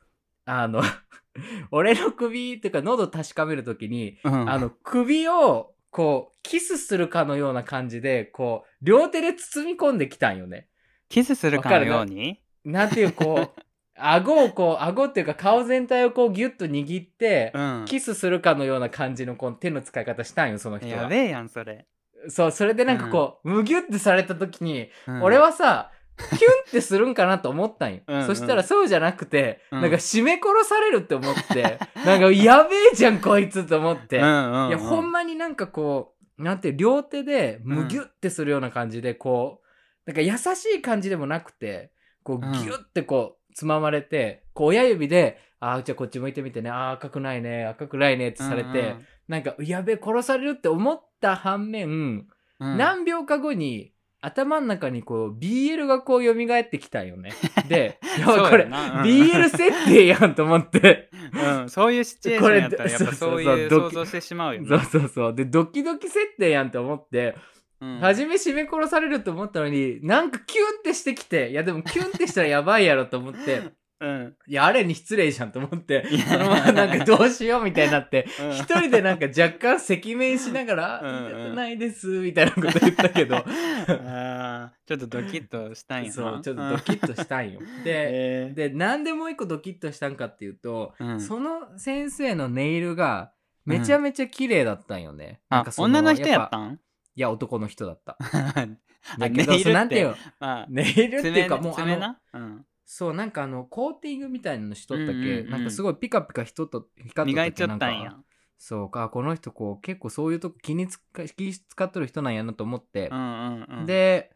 [0.46, 0.82] あの、
[1.72, 10.68] 俺の首っていうか喉確かめるときに、うんあの、首を、こう、キスするかのような感じで、こう、両手で包み込んできたんよね。
[11.08, 12.42] キスするかのように？
[12.66, 13.62] なんていう、こう、
[13.96, 17.86] 顎をこう、顎っていうか顔全体をこうギュッと握って、うん。
[17.86, 21.04] キスするかのような感じのこう手の使い方したんよ、その人は。
[21.04, 21.86] やべえやん、それ。
[22.30, 26.32] そう、それでなんかこう、むぎゅってされた時に、うん俺、はさ、キュン
[26.70, 28.02] ってするんかなと思ったんよ。
[28.08, 34.18] うんうんそしたらそうじゃなくて、うんなんか締め殺されるって思って、 なんかやべえじゃんこいつと思って。
[34.18, 41.92] うんうんうん、いや、ほんまになんかこう、なんて両手でむぎゅってするような感じで、こう、なんか優しい感じでもなくて、
[42.24, 48.96] こう、うんギュってこう、つままれて、こう、親指で、ああ、じゃあこっち向いてみてね、ああ、赤くないね、赤くないねってされて、
[49.28, 52.28] なんか、やべえ、殺されるって思った反面、うん
[52.60, 53.94] うん、何秒か後に、
[54.26, 57.32] 頭の中にこう、BL がこう蘇ってきたんよね。
[57.68, 61.10] で、いそうこれ、うん BL 設定やんと思って。
[61.34, 64.68] うん、そういうシチュエーションやったらやっぱそういう想像してしまうよね。
[64.68, 65.36] そうそうそう。
[65.36, 67.36] で、ドキドキ設定やんって思って、
[67.84, 68.00] うん。
[68.00, 73.62] 初め締め殺されると思ったのに、なんかキュンってしてきて、いやでもキュンってしたらやばいやろと思って、
[74.00, 74.36] うん。
[74.48, 78.52] いや、あれに失礼じゃんと思ってそのままなんかどうしようみたいになって、うん。
[78.52, 81.46] 一人でなんか若干赤面しながら、うん。
[81.48, 83.38] うんないです、みたいなこと言ったけど、
[83.88, 86.13] あーちょっとドキッとしたんやな。
[86.13, 87.60] そう、ちょっとドキッとしたんよ。
[87.84, 88.54] で、えー。
[88.54, 91.22] で、なんでもう一個ドキッとしたんかっていうと、うん。
[91.22, 93.32] その先生のネイルが
[93.65, 95.39] めちゃめちゃ綺麗だったんよね。
[95.50, 96.80] なんあか、そ女の人やっぱたん？
[97.15, 98.17] いや、男の人だった。
[98.19, 98.67] あ
[99.19, 100.15] だけど、なんていうの？
[100.39, 102.41] まあ、ネイルっていうか、爪もうあの。
[102.41, 102.65] うん。
[102.86, 108.23] そう、なんかあの、コーティングみたいなのしとったけ、うんうんうんなんかすごいピカピカ人と光っとっ磨いちゃったんやなんか。
[108.58, 114.32] そうか、この人こう、結構そういうとこ気につか、気使っとる人なんやなと思ってう、んうんうん。、で、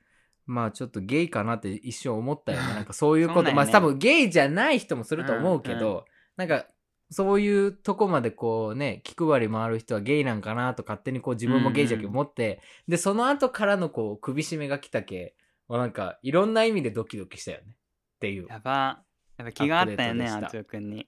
[0.45, 2.73] まあちょっとゲイかなって一瞬思ったよね。
[2.73, 6.03] なんかそういうこと、 ねまあ多分ゲイじゃない人もすると思うけど、うん
[6.37, 6.67] なんか
[7.09, 15.35] そういうとこまでこうね、気配り回る人はゲイなんかなと勝手にこう自分もゲイじゃけ思って、で、その後からのこう首絞めが来たけ、
[15.67, 17.63] もうなんかいろんな意味でドキドキしたよね。
[17.69, 18.47] っていう。
[18.49, 19.03] やば。
[19.37, 21.07] やっぱ気があったよね、アップデートでしたあつよくんに。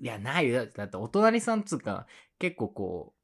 [0.00, 0.66] いや、ないよ。
[0.66, 2.06] だってお隣さんっつうか、
[2.38, 3.20] 結構こう、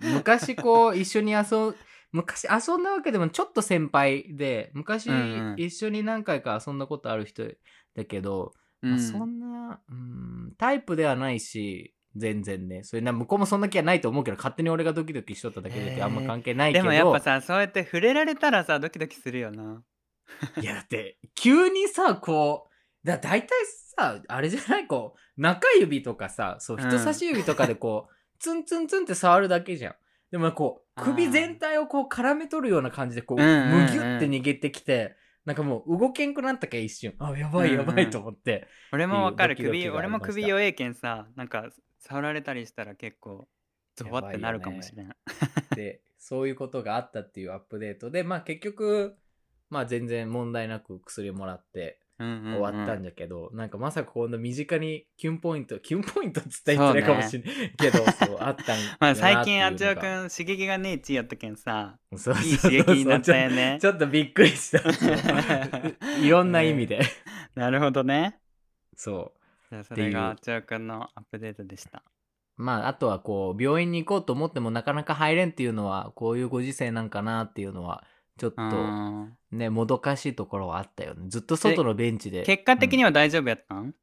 [0.00, 1.74] 昔こう一緒に遊ん、
[2.10, 7.46] 昔遊んだわけでもちょっと先輩で、昔うんうん一緒に何回か遊んだことある人
[7.94, 12.82] だけど、まあそんな、うん、タイプではないし、全然ね。
[12.84, 16.82] それな、向こうもそんな気はないと思うけど、勝手に俺がドキドキしとっただけで、あんま関係ないけど。
[16.84, 19.82] でもやっぱさ、そうやって触れられたらさ、ドキドキするよな。
[20.60, 22.68] いや、だって、急にさ、こ
[23.04, 23.48] う、だ大体
[23.96, 24.86] さ、あれじゃない？
[24.86, 29.94] こう、中指とかさ、そう、うん人差し指とかでこう、 ツンツンツンって触るだけじゃん。
[30.30, 35.16] でもこう、首全体をこう絡め取るような感じで、こう、うんうんうんむぎゅって逃げてきて、
[35.48, 37.14] なんかもう動けんくなったけ一瞬。
[37.18, 38.68] あ、やばいやばうんうんいと思って。
[38.92, 39.56] 俺もわかる。
[39.56, 43.48] 首、俺も首弱えけんさ、なんか触られたりしたら結構、
[43.96, 45.16] ゾワってなるかもしれん。
[45.74, 49.16] で、そういうことがあったっていうアップデートで、まあ結局、
[49.70, 63.86] まあ全然問題なく薬をもらって、終終わったんじゃけど、なんかまさかこんな身近にキュンポイント、 キュンポイントっつったら失礼かもしれないけど、そう,、あったん まあ最近あつよくん刺激がねえちやったけんさ、そういい刺激になったよねち。
[63.86, 64.82] ょっとちょっとびっくりした。
[66.20, 67.00] いろんな意味で。
[67.54, 68.38] なるほどね。
[68.96, 69.32] そ
[69.70, 72.02] じゃあそれがあつよくんのアップデートでした。
[72.58, 72.62] う。
[72.62, 78.02] まあ、あとはこう、病院に行こうと思ってもなかなか入れんっていうのは、こういうご時世なんかなっていうのは、
[78.38, 81.26] ちょっとあね、もどかしいところはあったよね。
[81.28, 82.42] ずっと外のベンチで。
[82.42, 83.94] ー結果的には大丈夫やったん、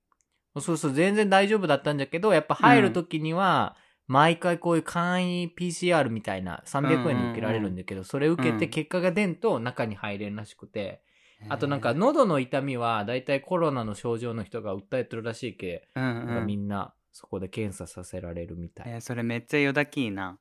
[0.59, 3.75] そうそう、全然大丈夫だったんだけど、やっぱ入るときには、
[4.07, 11.01] 毎回こういう簡易 PCR みたいな300円で受けられるんだけど、それ受けうんて結果が出んと中に入れんらしくて、
[11.49, 18.91] あとなんか喉の痛みはだいたいコロナの症状の人が訴えてるらしいけ、うんうんみんなそこで検査させられるみたい。
[18.91, 20.37] えーそれめっちゃよだきいな。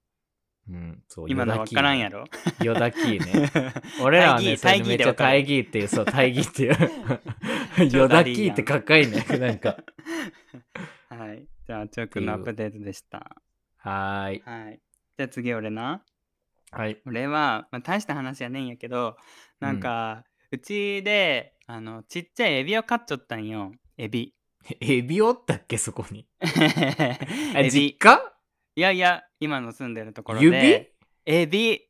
[0.68, 2.24] うん、そう、今のわからんやろ？
[2.62, 3.50] よだきね。
[4.00, 7.90] 俺らはね、それめっちゃ大義っていう、そう、大義っていう。
[7.96, 9.24] よだきってかっこいいね。
[9.38, 9.76] なんか。
[11.10, 11.46] はい。
[11.66, 13.36] じゃあ、チョークのアップデートでした。
[13.76, 14.42] はーい。
[14.44, 14.80] はい。
[15.18, 16.02] じゃあ次俺な。
[16.70, 17.00] はい。
[17.06, 19.16] 俺は、まあ、大した話やねんやけど、
[19.60, 23.72] なんか、うちで、あの、ちっちゃいエビを飼っちゃったんよ。
[23.96, 24.34] エビ。
[24.80, 26.26] エビおったっけ、そこに。
[26.40, 27.98] あエ実ビ。
[27.98, 28.33] 家？
[28.76, 30.46] いやいや、今の住んでるところで。
[30.46, 31.42] 指？
[31.42, 31.80] エビ。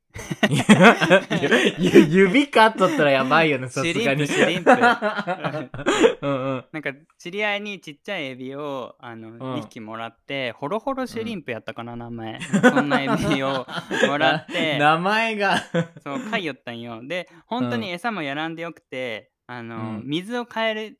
[1.78, 4.26] ゆ指かっとったらやばいよね、 さすがに。
[4.26, 4.70] シュリンプ。
[4.70, 6.64] シ ュうんうん。
[6.72, 9.38] なんか知り合いにちっちゃいエビをあの、ん。
[9.38, 12.38] 2匹もらってホロホロシュリンプやったかな、名前。
[12.40, 13.66] そんなエビを
[14.06, 14.78] もらって。
[14.78, 15.56] 名前が。
[16.02, 17.00] そう飼いよったんよ。
[17.02, 20.02] で本当に餌もやらんでよくてあの、うん。
[20.04, 20.98] 水を変える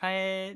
[0.00, 0.50] 変え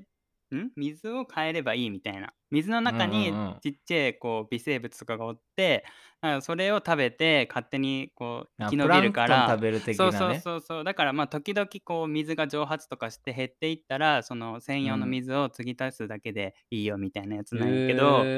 [0.54, 0.70] ん？
[0.76, 3.60] 水を変えればいいみたいな水の中にうんうんうん。
[3.60, 5.84] ちっちゃいこう微生物とかがおって
[6.20, 10.12] あそれを食べて勝手にこうあ生き延びるかプランクトンら食べる的そう。
[10.12, 10.84] そうそうそう。
[10.84, 18.30] だからまあ時々こう水が蒸発とかして減っていったらその専用の水を継ぎ足すだけでいいよみたいなやつなんやけど、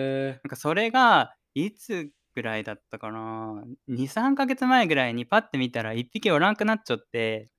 [0.45, 7.51] なんへかそれがいつぐらいだったかな？23ヶ月前ぐらいにパッて見たら1匹おらんくなっちゃって。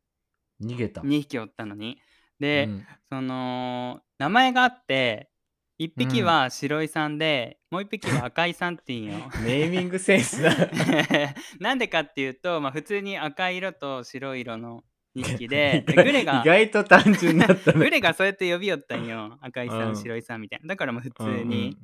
[0.62, 1.02] ー逃げた。
[1.04, 2.00] 2匹おったのに。
[2.40, 2.88] で、うん。
[3.12, 5.30] その名前があって
[5.80, 9.30] 1匹は白井さんで、もう1匹 は赤井さんって言うんよ。
[9.44, 10.52] ネーミングセンスだ。
[11.60, 14.84] なんでかっていうと、まあ、普通に赤色と白色の
[15.16, 17.78] 2匹で でグレが意外と単純だったね。
[17.78, 19.38] グレがそうやって呼びよったんよ。
[19.42, 20.68] 赤井さん、うん白井さんみたいな。
[20.68, 21.78] だからもう普通に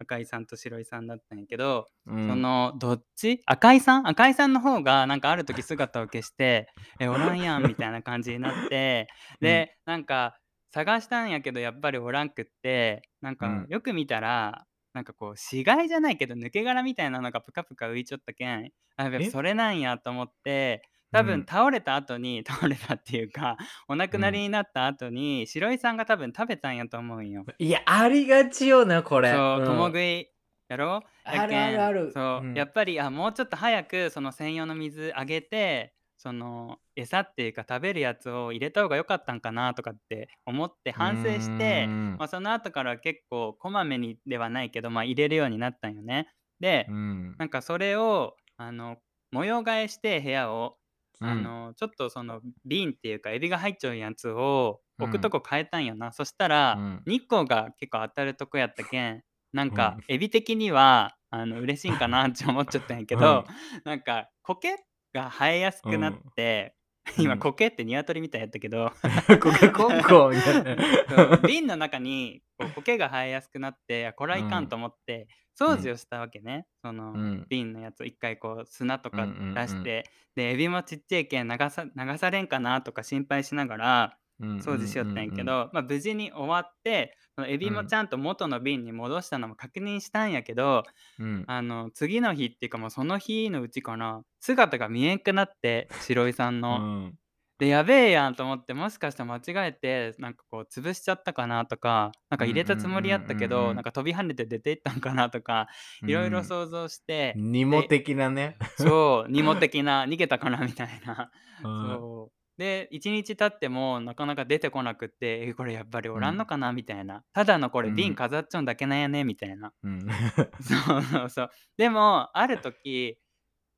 [0.00, 3.40] 赤井さんと白井さんだったんやけど、うん、うんそのどっち？
[3.46, 4.08] 赤井さん？
[4.08, 6.68] 赤井さんの方がなんかある時姿を消して
[7.00, 9.08] 「えおらんやん」みたいな感じになって
[9.40, 10.38] で、なんか
[10.70, 13.66] 探したんやけどやっぱりおらんくってなんかうん。
[13.68, 19.30] よく見たら、なんかこう死骸じゃないけど抜け殻みたいなのがプカプカ浮いちゃったけんあやっぱえ？
[19.30, 23.56] それなんやと思って多分うん倒れた後に 倒れたっていうか
[23.88, 27.44] お亡くなりになった後に白井さんが多分食べたんやと思うんよ。
[27.58, 29.32] いや、ありがちよな、これ。
[29.32, 29.64] そう、ん。
[29.66, 30.30] 共食い
[30.68, 31.02] やろ？
[31.24, 32.12] あるあるある。
[32.12, 32.54] そう、うん。
[32.54, 42.18] やっぱりあもうちょっと早くその専用の水あげてその餌っていうか食べるやつを入れた方が良かったんかなとかって思って反省してう、ん。
[42.18, 46.28] まあ、その後から結構こまめにではないけど、まあ、入れるようになったんよね。
[46.60, 47.36] で、うん。
[47.38, 48.98] なんかそれをあの
[49.30, 50.76] 模様替えして部屋を、
[51.20, 51.42] あうん。
[51.42, 57.02] のちょっとその瓶っていうかエビが入っちゃうやつを置くとうこ変えたんよな、そしたら、うん。
[57.06, 60.04] 日光が結構当たるとこやったけんなんかうん。
[60.08, 63.44] エビ的にはあの嬉しいんかなって思っちゃったんやけど、
[63.84, 64.76] なんか苔
[65.12, 66.74] が生えやすくなって、
[67.16, 67.24] うん。
[67.24, 68.92] 今苔ってニワトリみたいやったけど。
[69.40, 71.36] コカ・コンコみたいな。
[71.38, 77.46] 瓶の中にこう 苔が生えやすくなってこれはいかんと思って掃除をしたわけね、その、うん。
[77.48, 78.02] 瓶のやつ。
[78.02, 80.04] を一回こう砂とか出して、
[80.36, 90.84] でエビもちっちゃいけん流さ流されんかなとか心配しながら掃除しよったんやけど、まあ、無事に終わってそのエビもちゃんと元の瓶に戻したのも確認したんやけど、
[91.18, 91.26] うん。
[91.26, 96.78] うんあの次の日っていうかもうその日のうちかな姿が見えんくなって白井さんうの。
[96.78, 97.14] ん。
[97.58, 105.66] でやべえやんと思ってもしかしたら間違えてなんかこう潰しちゃったかなとかなんか入れたつもりやったけうんうんうんうんどなんか飛び跳ねて出ていったんかなとか
[106.06, 108.56] いろいろ想像して、ニモ的なね。
[108.78, 111.30] そうニモ的な逃げたかなみたいな。
[111.64, 111.88] うん。
[111.88, 117.24] そうで1日経ってもなかなか出てこなくってえこれやっぱりおらんのかなみたいな。
[117.32, 117.94] ただのこれうん。
[117.94, 119.72] 瓶飾っちゃうんだけなんやねみたいな。
[119.84, 120.00] うん。
[120.60, 121.50] そうそうそう。
[121.76, 123.18] でもある時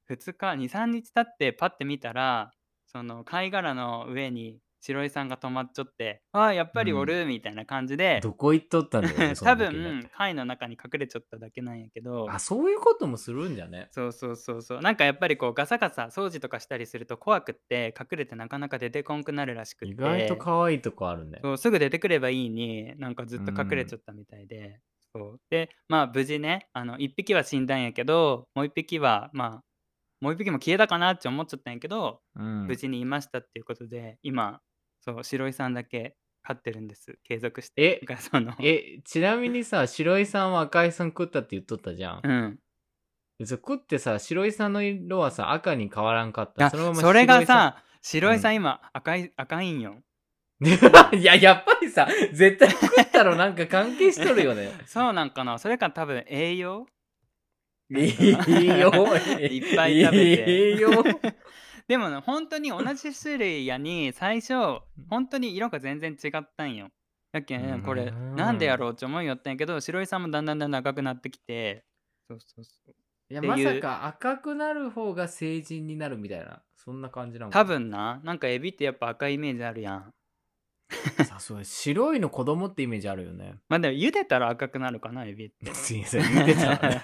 [0.09, 2.53] 2日23日経ってパッて見たら
[2.87, 12.27] その貝殻の上に白井さんが止まっちゃってああやっぱりおるみたいな感じで、どこ行っとったんだよ ね、多分貝の中に隠れちゃっただけなんやけど。
[12.31, 13.89] あ、そういうこともするんじゃね？
[13.93, 14.81] そうそうそうそう。
[14.81, 19.95] なんかやっぱりこうガサガサ掃除とかしたりすると怖くって隠れてなかなか出てこんくなるらしくって。
[19.95, 21.41] 意外と可愛いとこあるね。
[21.43, 24.81] そうすぐ出てくればいいになんかずっと隠れちゃったみたいで、
[25.15, 25.41] そう。
[25.51, 29.65] でまあ無事ねあの1匹は死んだんやけどもう1匹はまあ
[30.21, 32.67] もう1匹も消えたかなって思っちゃったんやけど、うん。
[32.67, 34.61] 無事にいましたっていうことで今
[35.01, 37.19] そう白井さんだけ飼ってるんです。
[37.25, 38.01] 継続して。
[38.09, 38.55] えその。
[38.61, 42.21] え、ちなみにさ、白井さんは赤井さん食ったって言っとったじゃん。
[42.23, 43.47] うん。
[43.47, 46.67] 食ってさ、白井さんの色はさ、赤に変わらんかった？
[46.67, 48.53] あそのままそれがさ白井さん。
[48.53, 48.57] うん。
[48.57, 49.97] 今赤い赤いんよ。
[50.63, 54.71] さん、いや、やっぱりさ、絶対食ったらなんか関係しとるよね。
[54.87, 55.59] そうなんかな。
[55.59, 56.87] それか多分栄養？
[57.91, 58.31] いい
[58.79, 58.93] よ。
[59.41, 60.73] いっぱい食べて。
[60.73, 60.91] いいよ。
[61.91, 64.55] でもね本当に同じ種類やに最初
[65.09, 66.89] 本当に色が全然違ったんよ。
[67.33, 71.85] やけんこれうんなんでやろうって思いよったんやけど白井さんもだんだんだんだん赤くなってきて。
[72.29, 72.95] そうそうそう。
[73.29, 78.21] いや、まさか赤くなる方が成人になるみたいな、そんな感じなのか多分な。
[78.23, 80.15] なんかエビってやっぱ赤いイメージあるやん
[81.25, 83.55] さそう白いの子供ってイメージあるよね。
[83.69, 86.75] まあでも茹でたら赤くなるかなエビってすいません、茹でた。
[86.75, 87.01] い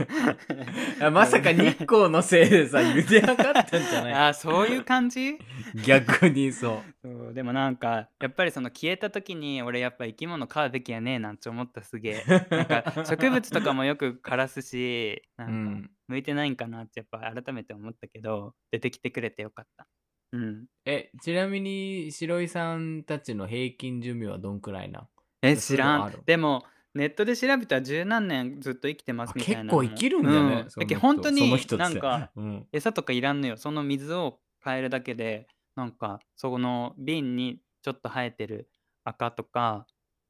[1.01, 5.38] やまさか日光のせいでさ、茹でなかったんじゃない あそういう感じ？
[5.87, 7.09] 逆にそう。
[7.09, 15.90] そうでもなんかやっぱりその消えた時に俺やっぱ生き物飼うべきやねえなんて思ったすげえなんか植物とかもよく枯らすしなんかうん。
[16.09, 19.87] 向いてないんかなってやっぱ改めて思ったけど出てきてくれてよかった
[20.32, 20.66] うん。
[20.84, 25.08] え、ちなみに白井さんたちの平均寿命はどんくらいな
[25.42, 26.06] え知らん。
[26.26, 32.68] でもネットで調べたら十何年ずっと生きてますみたいな結構生きるんだねうん、だけど本当になんかうん。
[32.72, 33.56] 餌とかいらんのよ。
[33.56, 38.70] その水を変えるだけでなんかその瓶にちょっと生えてる
[39.04, 39.86] 赤とか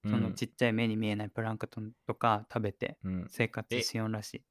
[0.07, 3.31] そのちっちゃい目に見えないプランクトンとか食べてうん。
[3.31, 4.45] 生活しようらしい。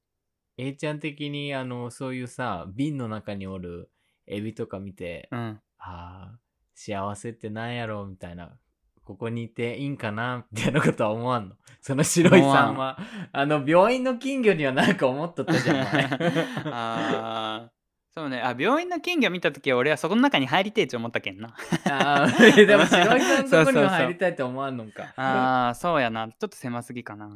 [0.57, 3.89] A ちゃん的に、あの、そういうさ、瓶の中におる
[4.27, 6.39] エビとか見て、うんああ、
[6.73, 8.57] 幸せってなんやろうみたいな。
[9.03, 11.55] ここにいていいんかなみたいなことは思わんの？
[11.79, 12.97] その白井さんは、
[13.31, 16.09] あの、病院の金魚にはなんか思っとったじゃん、前。
[16.71, 17.75] あー
[18.15, 25.13] そうねあ病院の金魚見た時は俺はそこの中に入りてえって思ったけんなあーでも白井さんのとこには入りたいって思わんのか。
[25.17, 27.29] あーそうやなちょっと狭すぎかな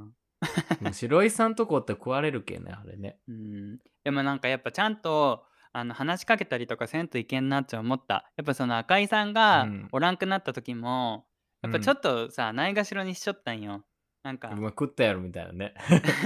[0.94, 3.20] 白井さんとこって食われるけんね、あれね。
[3.28, 8.32] うんでもなんかやっぱちゃんとあの話しかけたりとかせんといけんなって思った。
[8.38, 9.88] やっぱその赤井さんがうん。
[9.92, 11.26] おらんくなった時も、
[11.62, 13.84] やっぱちょっとさないがしろにしちゃったんよ。
[14.24, 15.74] なんかお前食ったやろみたいなね。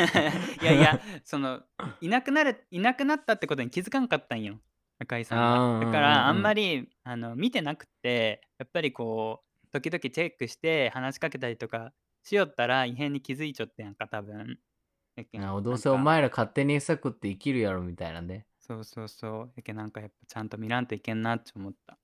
[0.62, 1.62] いやいやその
[2.02, 4.60] いなくなるいなくなったってことに気づかんかったんよ
[5.00, 5.46] 赤井さんが。
[5.46, 14.58] だかうんうんうんらあんまりあの見てなくてやっぱりこう時々チェックして話しかけたりとかしよったら異変に気づいちゃってんやんか多分。
[15.38, 16.02] んあどうせなんか。
[16.02, 18.48] お前ら勝手に餌食って生きるやろみたいなね。
[18.66, 19.52] そうそうそう。
[19.58, 22.00] やけなんかやっぱちゃんと見らんといけんなって思った。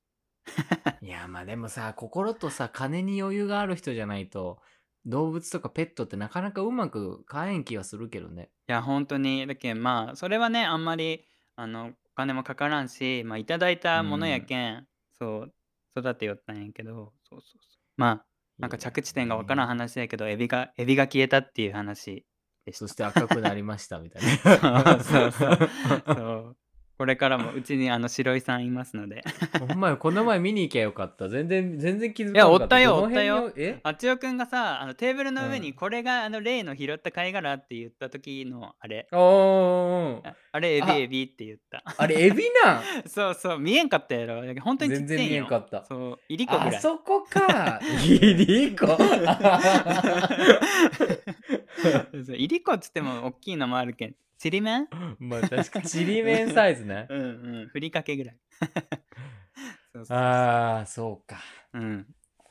[1.01, 4.61] いや、まあでもさ、心とさ、金に余裕がある人じゃないと、
[5.05, 8.49] 動物とかペットってなかなかうまく飼えん気はするけどね。
[8.67, 9.47] いや、本当に。
[9.47, 14.85] だけんまあ、それはね、あんまり、あの、お金もかからんし、まあ、いただいたものやけん、
[15.17, 15.53] そう、
[15.97, 17.81] 育てよったんやけど、そうそうそう。
[17.95, 18.25] まあ、
[18.57, 22.25] なんか着地点がわからん話やけど、エビが、エビが消えたっていう話。
[22.73, 24.99] そして赤くなりましたみたいな。
[25.03, 25.69] そうそうそう。
[26.15, 26.57] そう。
[26.99, 29.23] これからもうちにあの白井さんいますので。
[29.57, 31.29] ほんまよ、この前見に行きゃよかった。
[31.29, 33.79] 全然、全然気づかいやなかおったよどの辺におったえ？
[33.83, 39.07] あちよくんがさ、あのテーブルの上にうんこれがあの例の拾った貝殻って言った時のあれ。
[39.13, 41.81] おーああれエビあエビって言った。
[41.85, 42.79] あれ、エビな？
[42.79, 44.43] ん そうそう、見えんかったやろ。
[44.59, 46.75] 本当に全然見えんかったそう、いりこぐらい。
[46.75, 47.79] あそこか。
[48.03, 48.97] いりこ。
[52.35, 54.15] いりこっつっても大きいのもあるけん。
[54.39, 54.87] ちりめん？
[55.19, 57.07] まあ確かちりめんサイズね。
[57.11, 58.37] うんうん、ふりかけぐらい。
[59.93, 61.37] そうそうああ、そうか。
[61.73, 62.05] うん。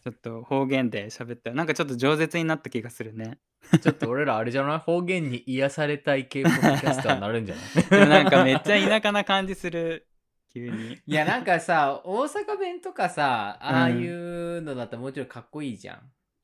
[0.04, 3.38] ちょっと方言で喋ったら、なんかちょっと饒舌になった気がするね。
[3.82, 4.78] ちょっと俺らあれじゃない？
[4.78, 8.08] 方言に癒されたい系ポッドキャスターになるんじゃない？
[8.08, 10.06] なんかめっちゃ田舎な感じする。
[10.52, 10.98] 急に。
[11.06, 15.96] いやなんかさ、大阪弁とかさ、ああいうのだったらもちろんかっこいいじゃん。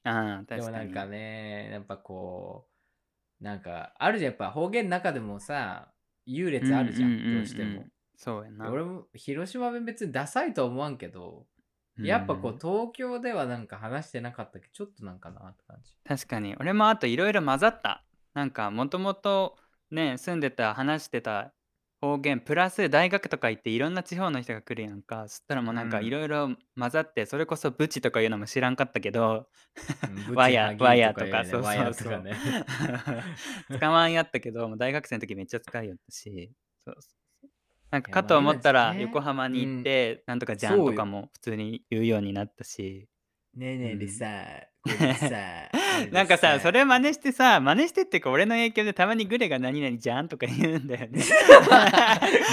[0.09, 0.63] ああ、で確かに。
[0.63, 2.74] もなんかね、やっぱこう、
[3.45, 5.93] なんか、あるじゃん、やっぱ方言の中でもさ、
[6.25, 7.85] 優劣あるじゃん、どうしても。
[8.17, 8.71] そうやな。
[8.71, 11.47] 俺も広島弁別にダサいとは思わんけど、
[11.99, 15.93] やっぱこう東京ではなんか話してなかったけど、ちょっとなんかなって感じ。
[16.05, 19.57] 確かに俺もあといろいろ混ざったなんかもともと
[19.91, 21.53] ね住んでた話してた
[22.05, 25.27] 方言プラス大学とか行っていろんな地方の人が来るやんか。
[25.29, 26.05] そしたらもうなんかうん。
[26.05, 29.47] いろいろ混ざってそれこそブチとかいうのも知らんかったけど
[30.31, 32.25] うんわや ブチわやとハギ言かねそうそうそう。
[33.79, 36.53] 使わ んやったけどもう大学生の時めっちゃ使いよったし
[36.85, 37.15] そうそうそう
[37.91, 40.93] なんかかと思ったら横浜に行って、なんとかじゃんそうよ。
[40.93, 43.09] とかも普通に言うようになったし。
[43.55, 44.11] ねえねえでうん。
[44.11, 44.27] さ、
[44.85, 45.29] これでさ
[46.13, 51.21] なんかさ、それ真似してさ、真似してってか、俺の影響でたまにグレが何々じゃんとか言うんだよね。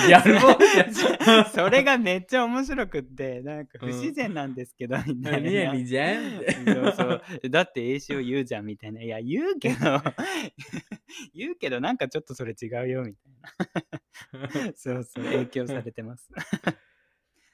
[0.07, 5.03] ギャルボーイそれがめっちゃ面白くって、なんか不自然なんですけど、な。
[5.05, 6.31] 何々じゃん
[6.65, 7.03] そうそ
[7.43, 9.01] うだって英詞を言うじゃんみたいな。
[9.01, 9.75] いや、言うけど、
[11.33, 14.73] 言うけど、なんかちょっとそれ違うよみたいな。
[14.75, 16.29] そうそう、影響されてます。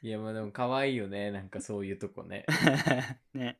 [0.01, 1.31] いや、まあでも可愛いよね。
[1.31, 2.45] なんかそういうとこね。
[3.33, 3.57] ね。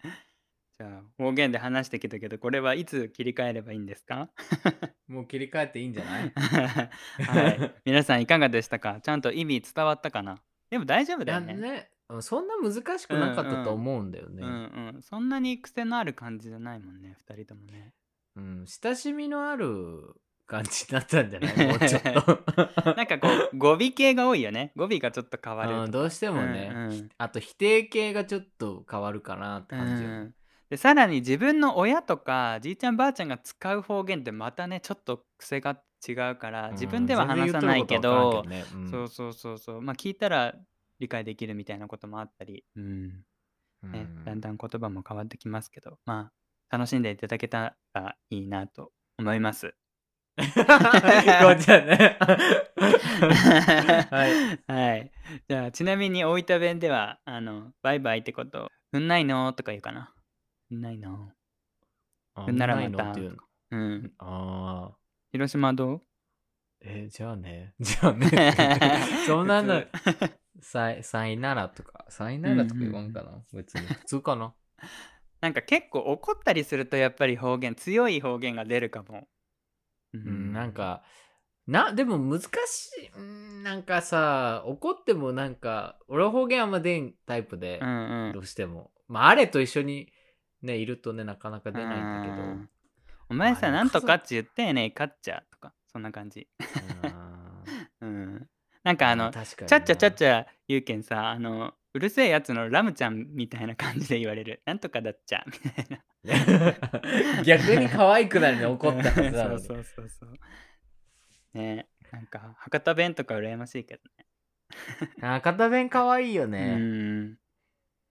[0.79, 4.29] じゃあ、方言で話してきたけど、これはいつ切り替えればいいんですか？
[5.07, 6.33] もう切り替えていいんじゃない？
[6.35, 7.75] はい。
[7.85, 8.99] 皆さんいかがでしたか？
[9.01, 10.39] ちゃんと意味伝わったかな？
[10.69, 11.55] でも大丈夫だよね。
[11.55, 11.89] ね、
[12.21, 14.43] そんな難しくなかったと思うんだよね。
[14.43, 14.49] うん
[14.95, 15.01] うん。
[15.01, 17.93] そんなに癖のある感じじゃないもんね、二人ともね。
[18.35, 20.13] うん、親しみのある
[20.45, 21.57] 感じになったんじゃない？
[21.67, 22.43] もうちょっと。
[22.95, 24.73] なんかこう、語尾系が多いよね。
[24.75, 30.33] 語尾がちょっと変わるどうしてもね、うんうんあと否定形がちょっと変わるかなって感じよね、うん
[30.69, 40.53] でさらに自分の親とかじいちゃんばあちゃんが使う方言ってまたねちょっと癖が違うから自分では話さないけど、うん全然言っとることわからんけどねそうそうそうそうまあ聞いたら
[40.99, 42.83] 理解できるみたいなこともあったり、うん
[43.83, 46.31] うんねだんだん言葉も変わってきますけどま
[46.69, 49.75] あ楽しんでいただけたらいいなと思います。
[50.37, 50.45] こう
[51.55, 52.17] ちね。
[54.11, 54.71] はい。
[54.71, 55.11] はい。
[55.47, 60.13] じゃあちなみに大分弁ではあのバイバイってこと「うんないの?」とか言うかな。
[60.71, 61.31] うんないの
[62.35, 63.29] あうんならないまたのってい
[63.71, 64.13] うん。
[64.19, 64.97] ああ。
[65.31, 66.01] 広島どう？
[66.81, 67.73] えーじゃあね。
[67.79, 68.29] じゃあね。
[69.25, 69.83] そんなの、
[70.61, 73.43] さい、さいならとか、さいならとか言わんかな。
[73.53, 73.87] 別に。
[73.87, 74.53] 普通かな。
[75.41, 79.27] なんか結構怒ったりするとやっぱり方言強い方言が出るかも。
[80.13, 81.03] ううん、なんか、
[81.67, 82.47] な、でも難し
[83.03, 83.09] い。
[83.15, 88.91] うん、なんかさ、怒ってもなんか、俺は方言あんま出んタイプでう、んうんどうしても。
[89.07, 90.11] まあ、あれと一緒に
[90.61, 92.43] ね、いるとね、なかなか出ないんだけど。
[92.43, 92.69] うん
[93.29, 96.47] お前さなんとかって言ってねカッチャーとかそんな感じ。
[98.01, 98.47] うん。
[98.83, 100.43] なんかあの、確かにチャッチャチャッチャ。
[100.43, 104.61] ャ言うけんさあのうるせえやつのラムちゃんみたいな感じで言われる。
[104.65, 107.43] なんとかだっちゃみたいな。
[107.43, 109.63] 逆に可愛くなるね、怒ったはずなのに。
[109.63, 110.33] そうそうそう。
[111.53, 114.01] ねなんか博多弁とか羨ましいけど
[115.21, 116.67] あ、片弁可愛いよね。
[116.67, 116.73] ね。
[116.73, 117.37] うん。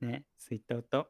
[0.01, 1.09] ね水筒と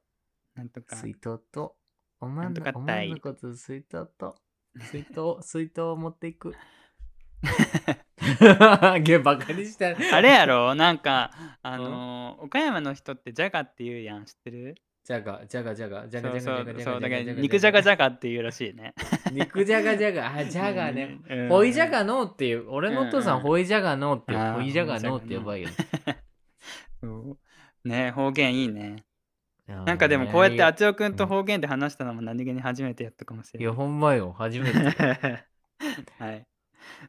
[0.57, 0.97] なんとか。
[0.97, 1.77] 水筒と、
[2.21, 3.09] お前なんとかの、おたい。
[3.09, 4.37] 前のこと水筒と、
[4.91, 6.55] 水筒、水筒を持っていく。
[9.03, 9.95] ゲバカにした。
[10.17, 10.75] あれやろ？
[10.75, 11.31] なんか、
[11.63, 14.75] あのー岡山の人ってジャガって言うやん、知ってる？
[15.05, 18.95] じゃが、じゃがじゃが、じゃそうがじゃがじゃがそうそうだからじゃが肉じゃがじゃがっていうらしいね。
[19.33, 21.21] 肉じゃがじゃが、あ、じゃがね。
[21.29, 21.49] うん。
[21.49, 23.43] ホイジャガのっていう、俺のお父さうんうんん。
[23.45, 25.69] ホイジャガのってホイジャガのって呼ばいよ。
[27.01, 27.39] そ
[27.85, 27.89] う。
[27.89, 29.06] ね方言いいね
[29.67, 33.77] なんかでもこうやってあちおくんと方言で話したのも何気に初めてやったかもしいや、れない。
[33.77, 34.79] ほんまよ、初めて。
[36.19, 36.47] はい。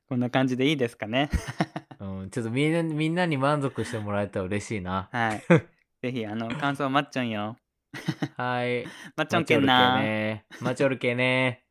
[0.09, 1.29] こんな感じでいいですかね。
[1.99, 5.09] うん、ちょっとみんなみんなに満足してもらえたら嬉しいな。
[5.11, 5.43] はい。
[6.01, 7.57] ぜひ、あの、感想待っちゃんよ。
[8.35, 8.85] はい。
[9.15, 9.99] 待っちゃんけんな。
[9.99, 10.45] ね。
[10.61, 11.63] マチョルケね。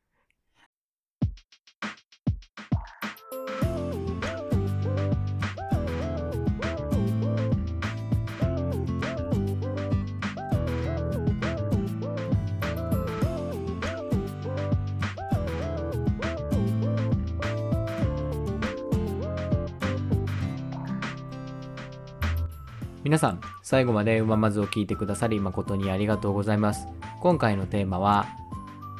[23.07, 26.89] 皆さん、最後までうままずを聞いてくださり誠にありがとうございます。
[27.21, 28.27] 今回のテーマは、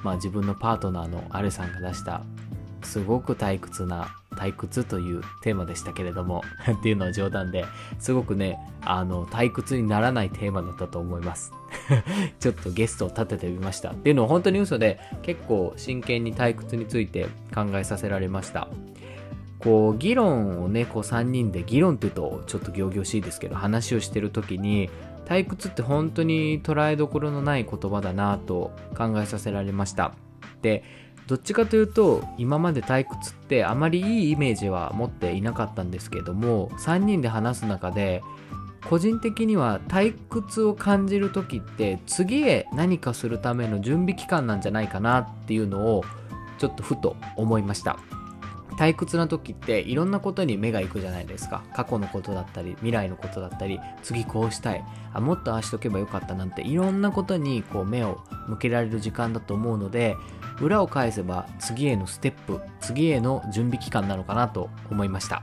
[0.05, 2.23] まあ自分のパートナーのアルさんが出した、
[2.85, 7.65] すごく退屈な、退屈というテーマでしたけれども、 っていうのは冗談で、
[7.99, 11.53] すごくね、あの、退屈にならないテーマだったと思います。
[12.39, 13.91] ちょっとゲストを立ててみました。
[13.91, 18.69] っていうのは本当に嘘で、結構真剣に退屈について考えさせられました。
[19.59, 24.91] こう議論をねこう3人で議論っていうとちょっと仰々しいですけど話をしてる時に
[25.25, 30.15] 退屈って本当に捉えどころのない言葉だなと考えさせられました。
[30.63, 30.85] で
[31.27, 38.23] どっちかというと今まで退屈ってあまりいいイメージは持っていなかったんですけども3人で話す中で
[38.89, 46.05] 個人的には退屈を感じる時って次へ何かするための準備期間なんじゃないかなっていうのを
[46.59, 47.99] ちょっとふと思いました。
[48.77, 51.63] 退屈な時っていろんなことに目が行くじゃないですか。
[51.75, 54.85] 過去のことだったり未来のことだったり次こうしたい。
[55.13, 56.63] あもっとああしとけばよかったなんて。
[56.63, 60.17] いろんなことにこう目を向けられる時間だと思うので
[60.61, 65.43] 裏を返せば次へのステップ次への準備期間なのかなと思いました。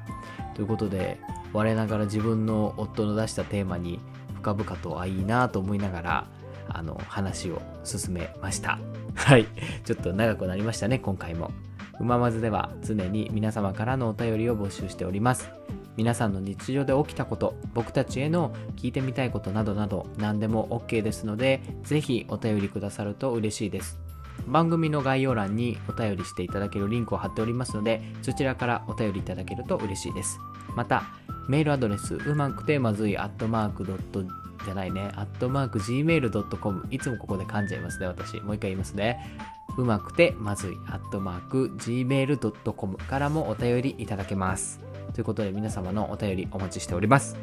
[0.56, 1.20] ということで
[1.54, 4.00] 我ながら自分の夫の出したテーマに
[4.36, 6.28] 深々とあいいなと思いながら
[6.68, 8.80] あの話を進めました。
[9.16, 9.48] はい。
[9.86, 11.52] ちょっと長くなりましたね今回も。
[12.00, 15.50] うままずでは常に皆様からのお便りを募集しております。
[15.96, 24.00] 皆さんの日常で起きたこと、僕たちへの聞いてみたいことなどなど何でも OK ですので、ぜひお便りくださると嬉しいです。
[24.48, 30.39] 番組の概要欄にお便りしていただけるリンクを貼っておりますので、そちらからお便りいただけると嬉しいです。
[30.76, 31.04] また、
[31.48, 34.24] メールアドレス、うまくてまずい、アットマークドット
[34.66, 38.39] じゃないね、アットマーク gmail.com、いつもここで噛んじゃいますね、私。
[38.41, 39.38] もう一回言いますね。
[39.78, 44.80] うまくてまずい、アットマーク、gmail.com からもお便りいただけます。
[45.14, 47.38] ということで皆様のお便りお待ちしております。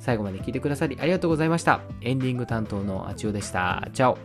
[0.00, 1.80] 最後まで聞いてくださりありがとうございました。
[2.00, 3.88] エンディング担当のあちおでした。
[3.92, 4.18] チャオ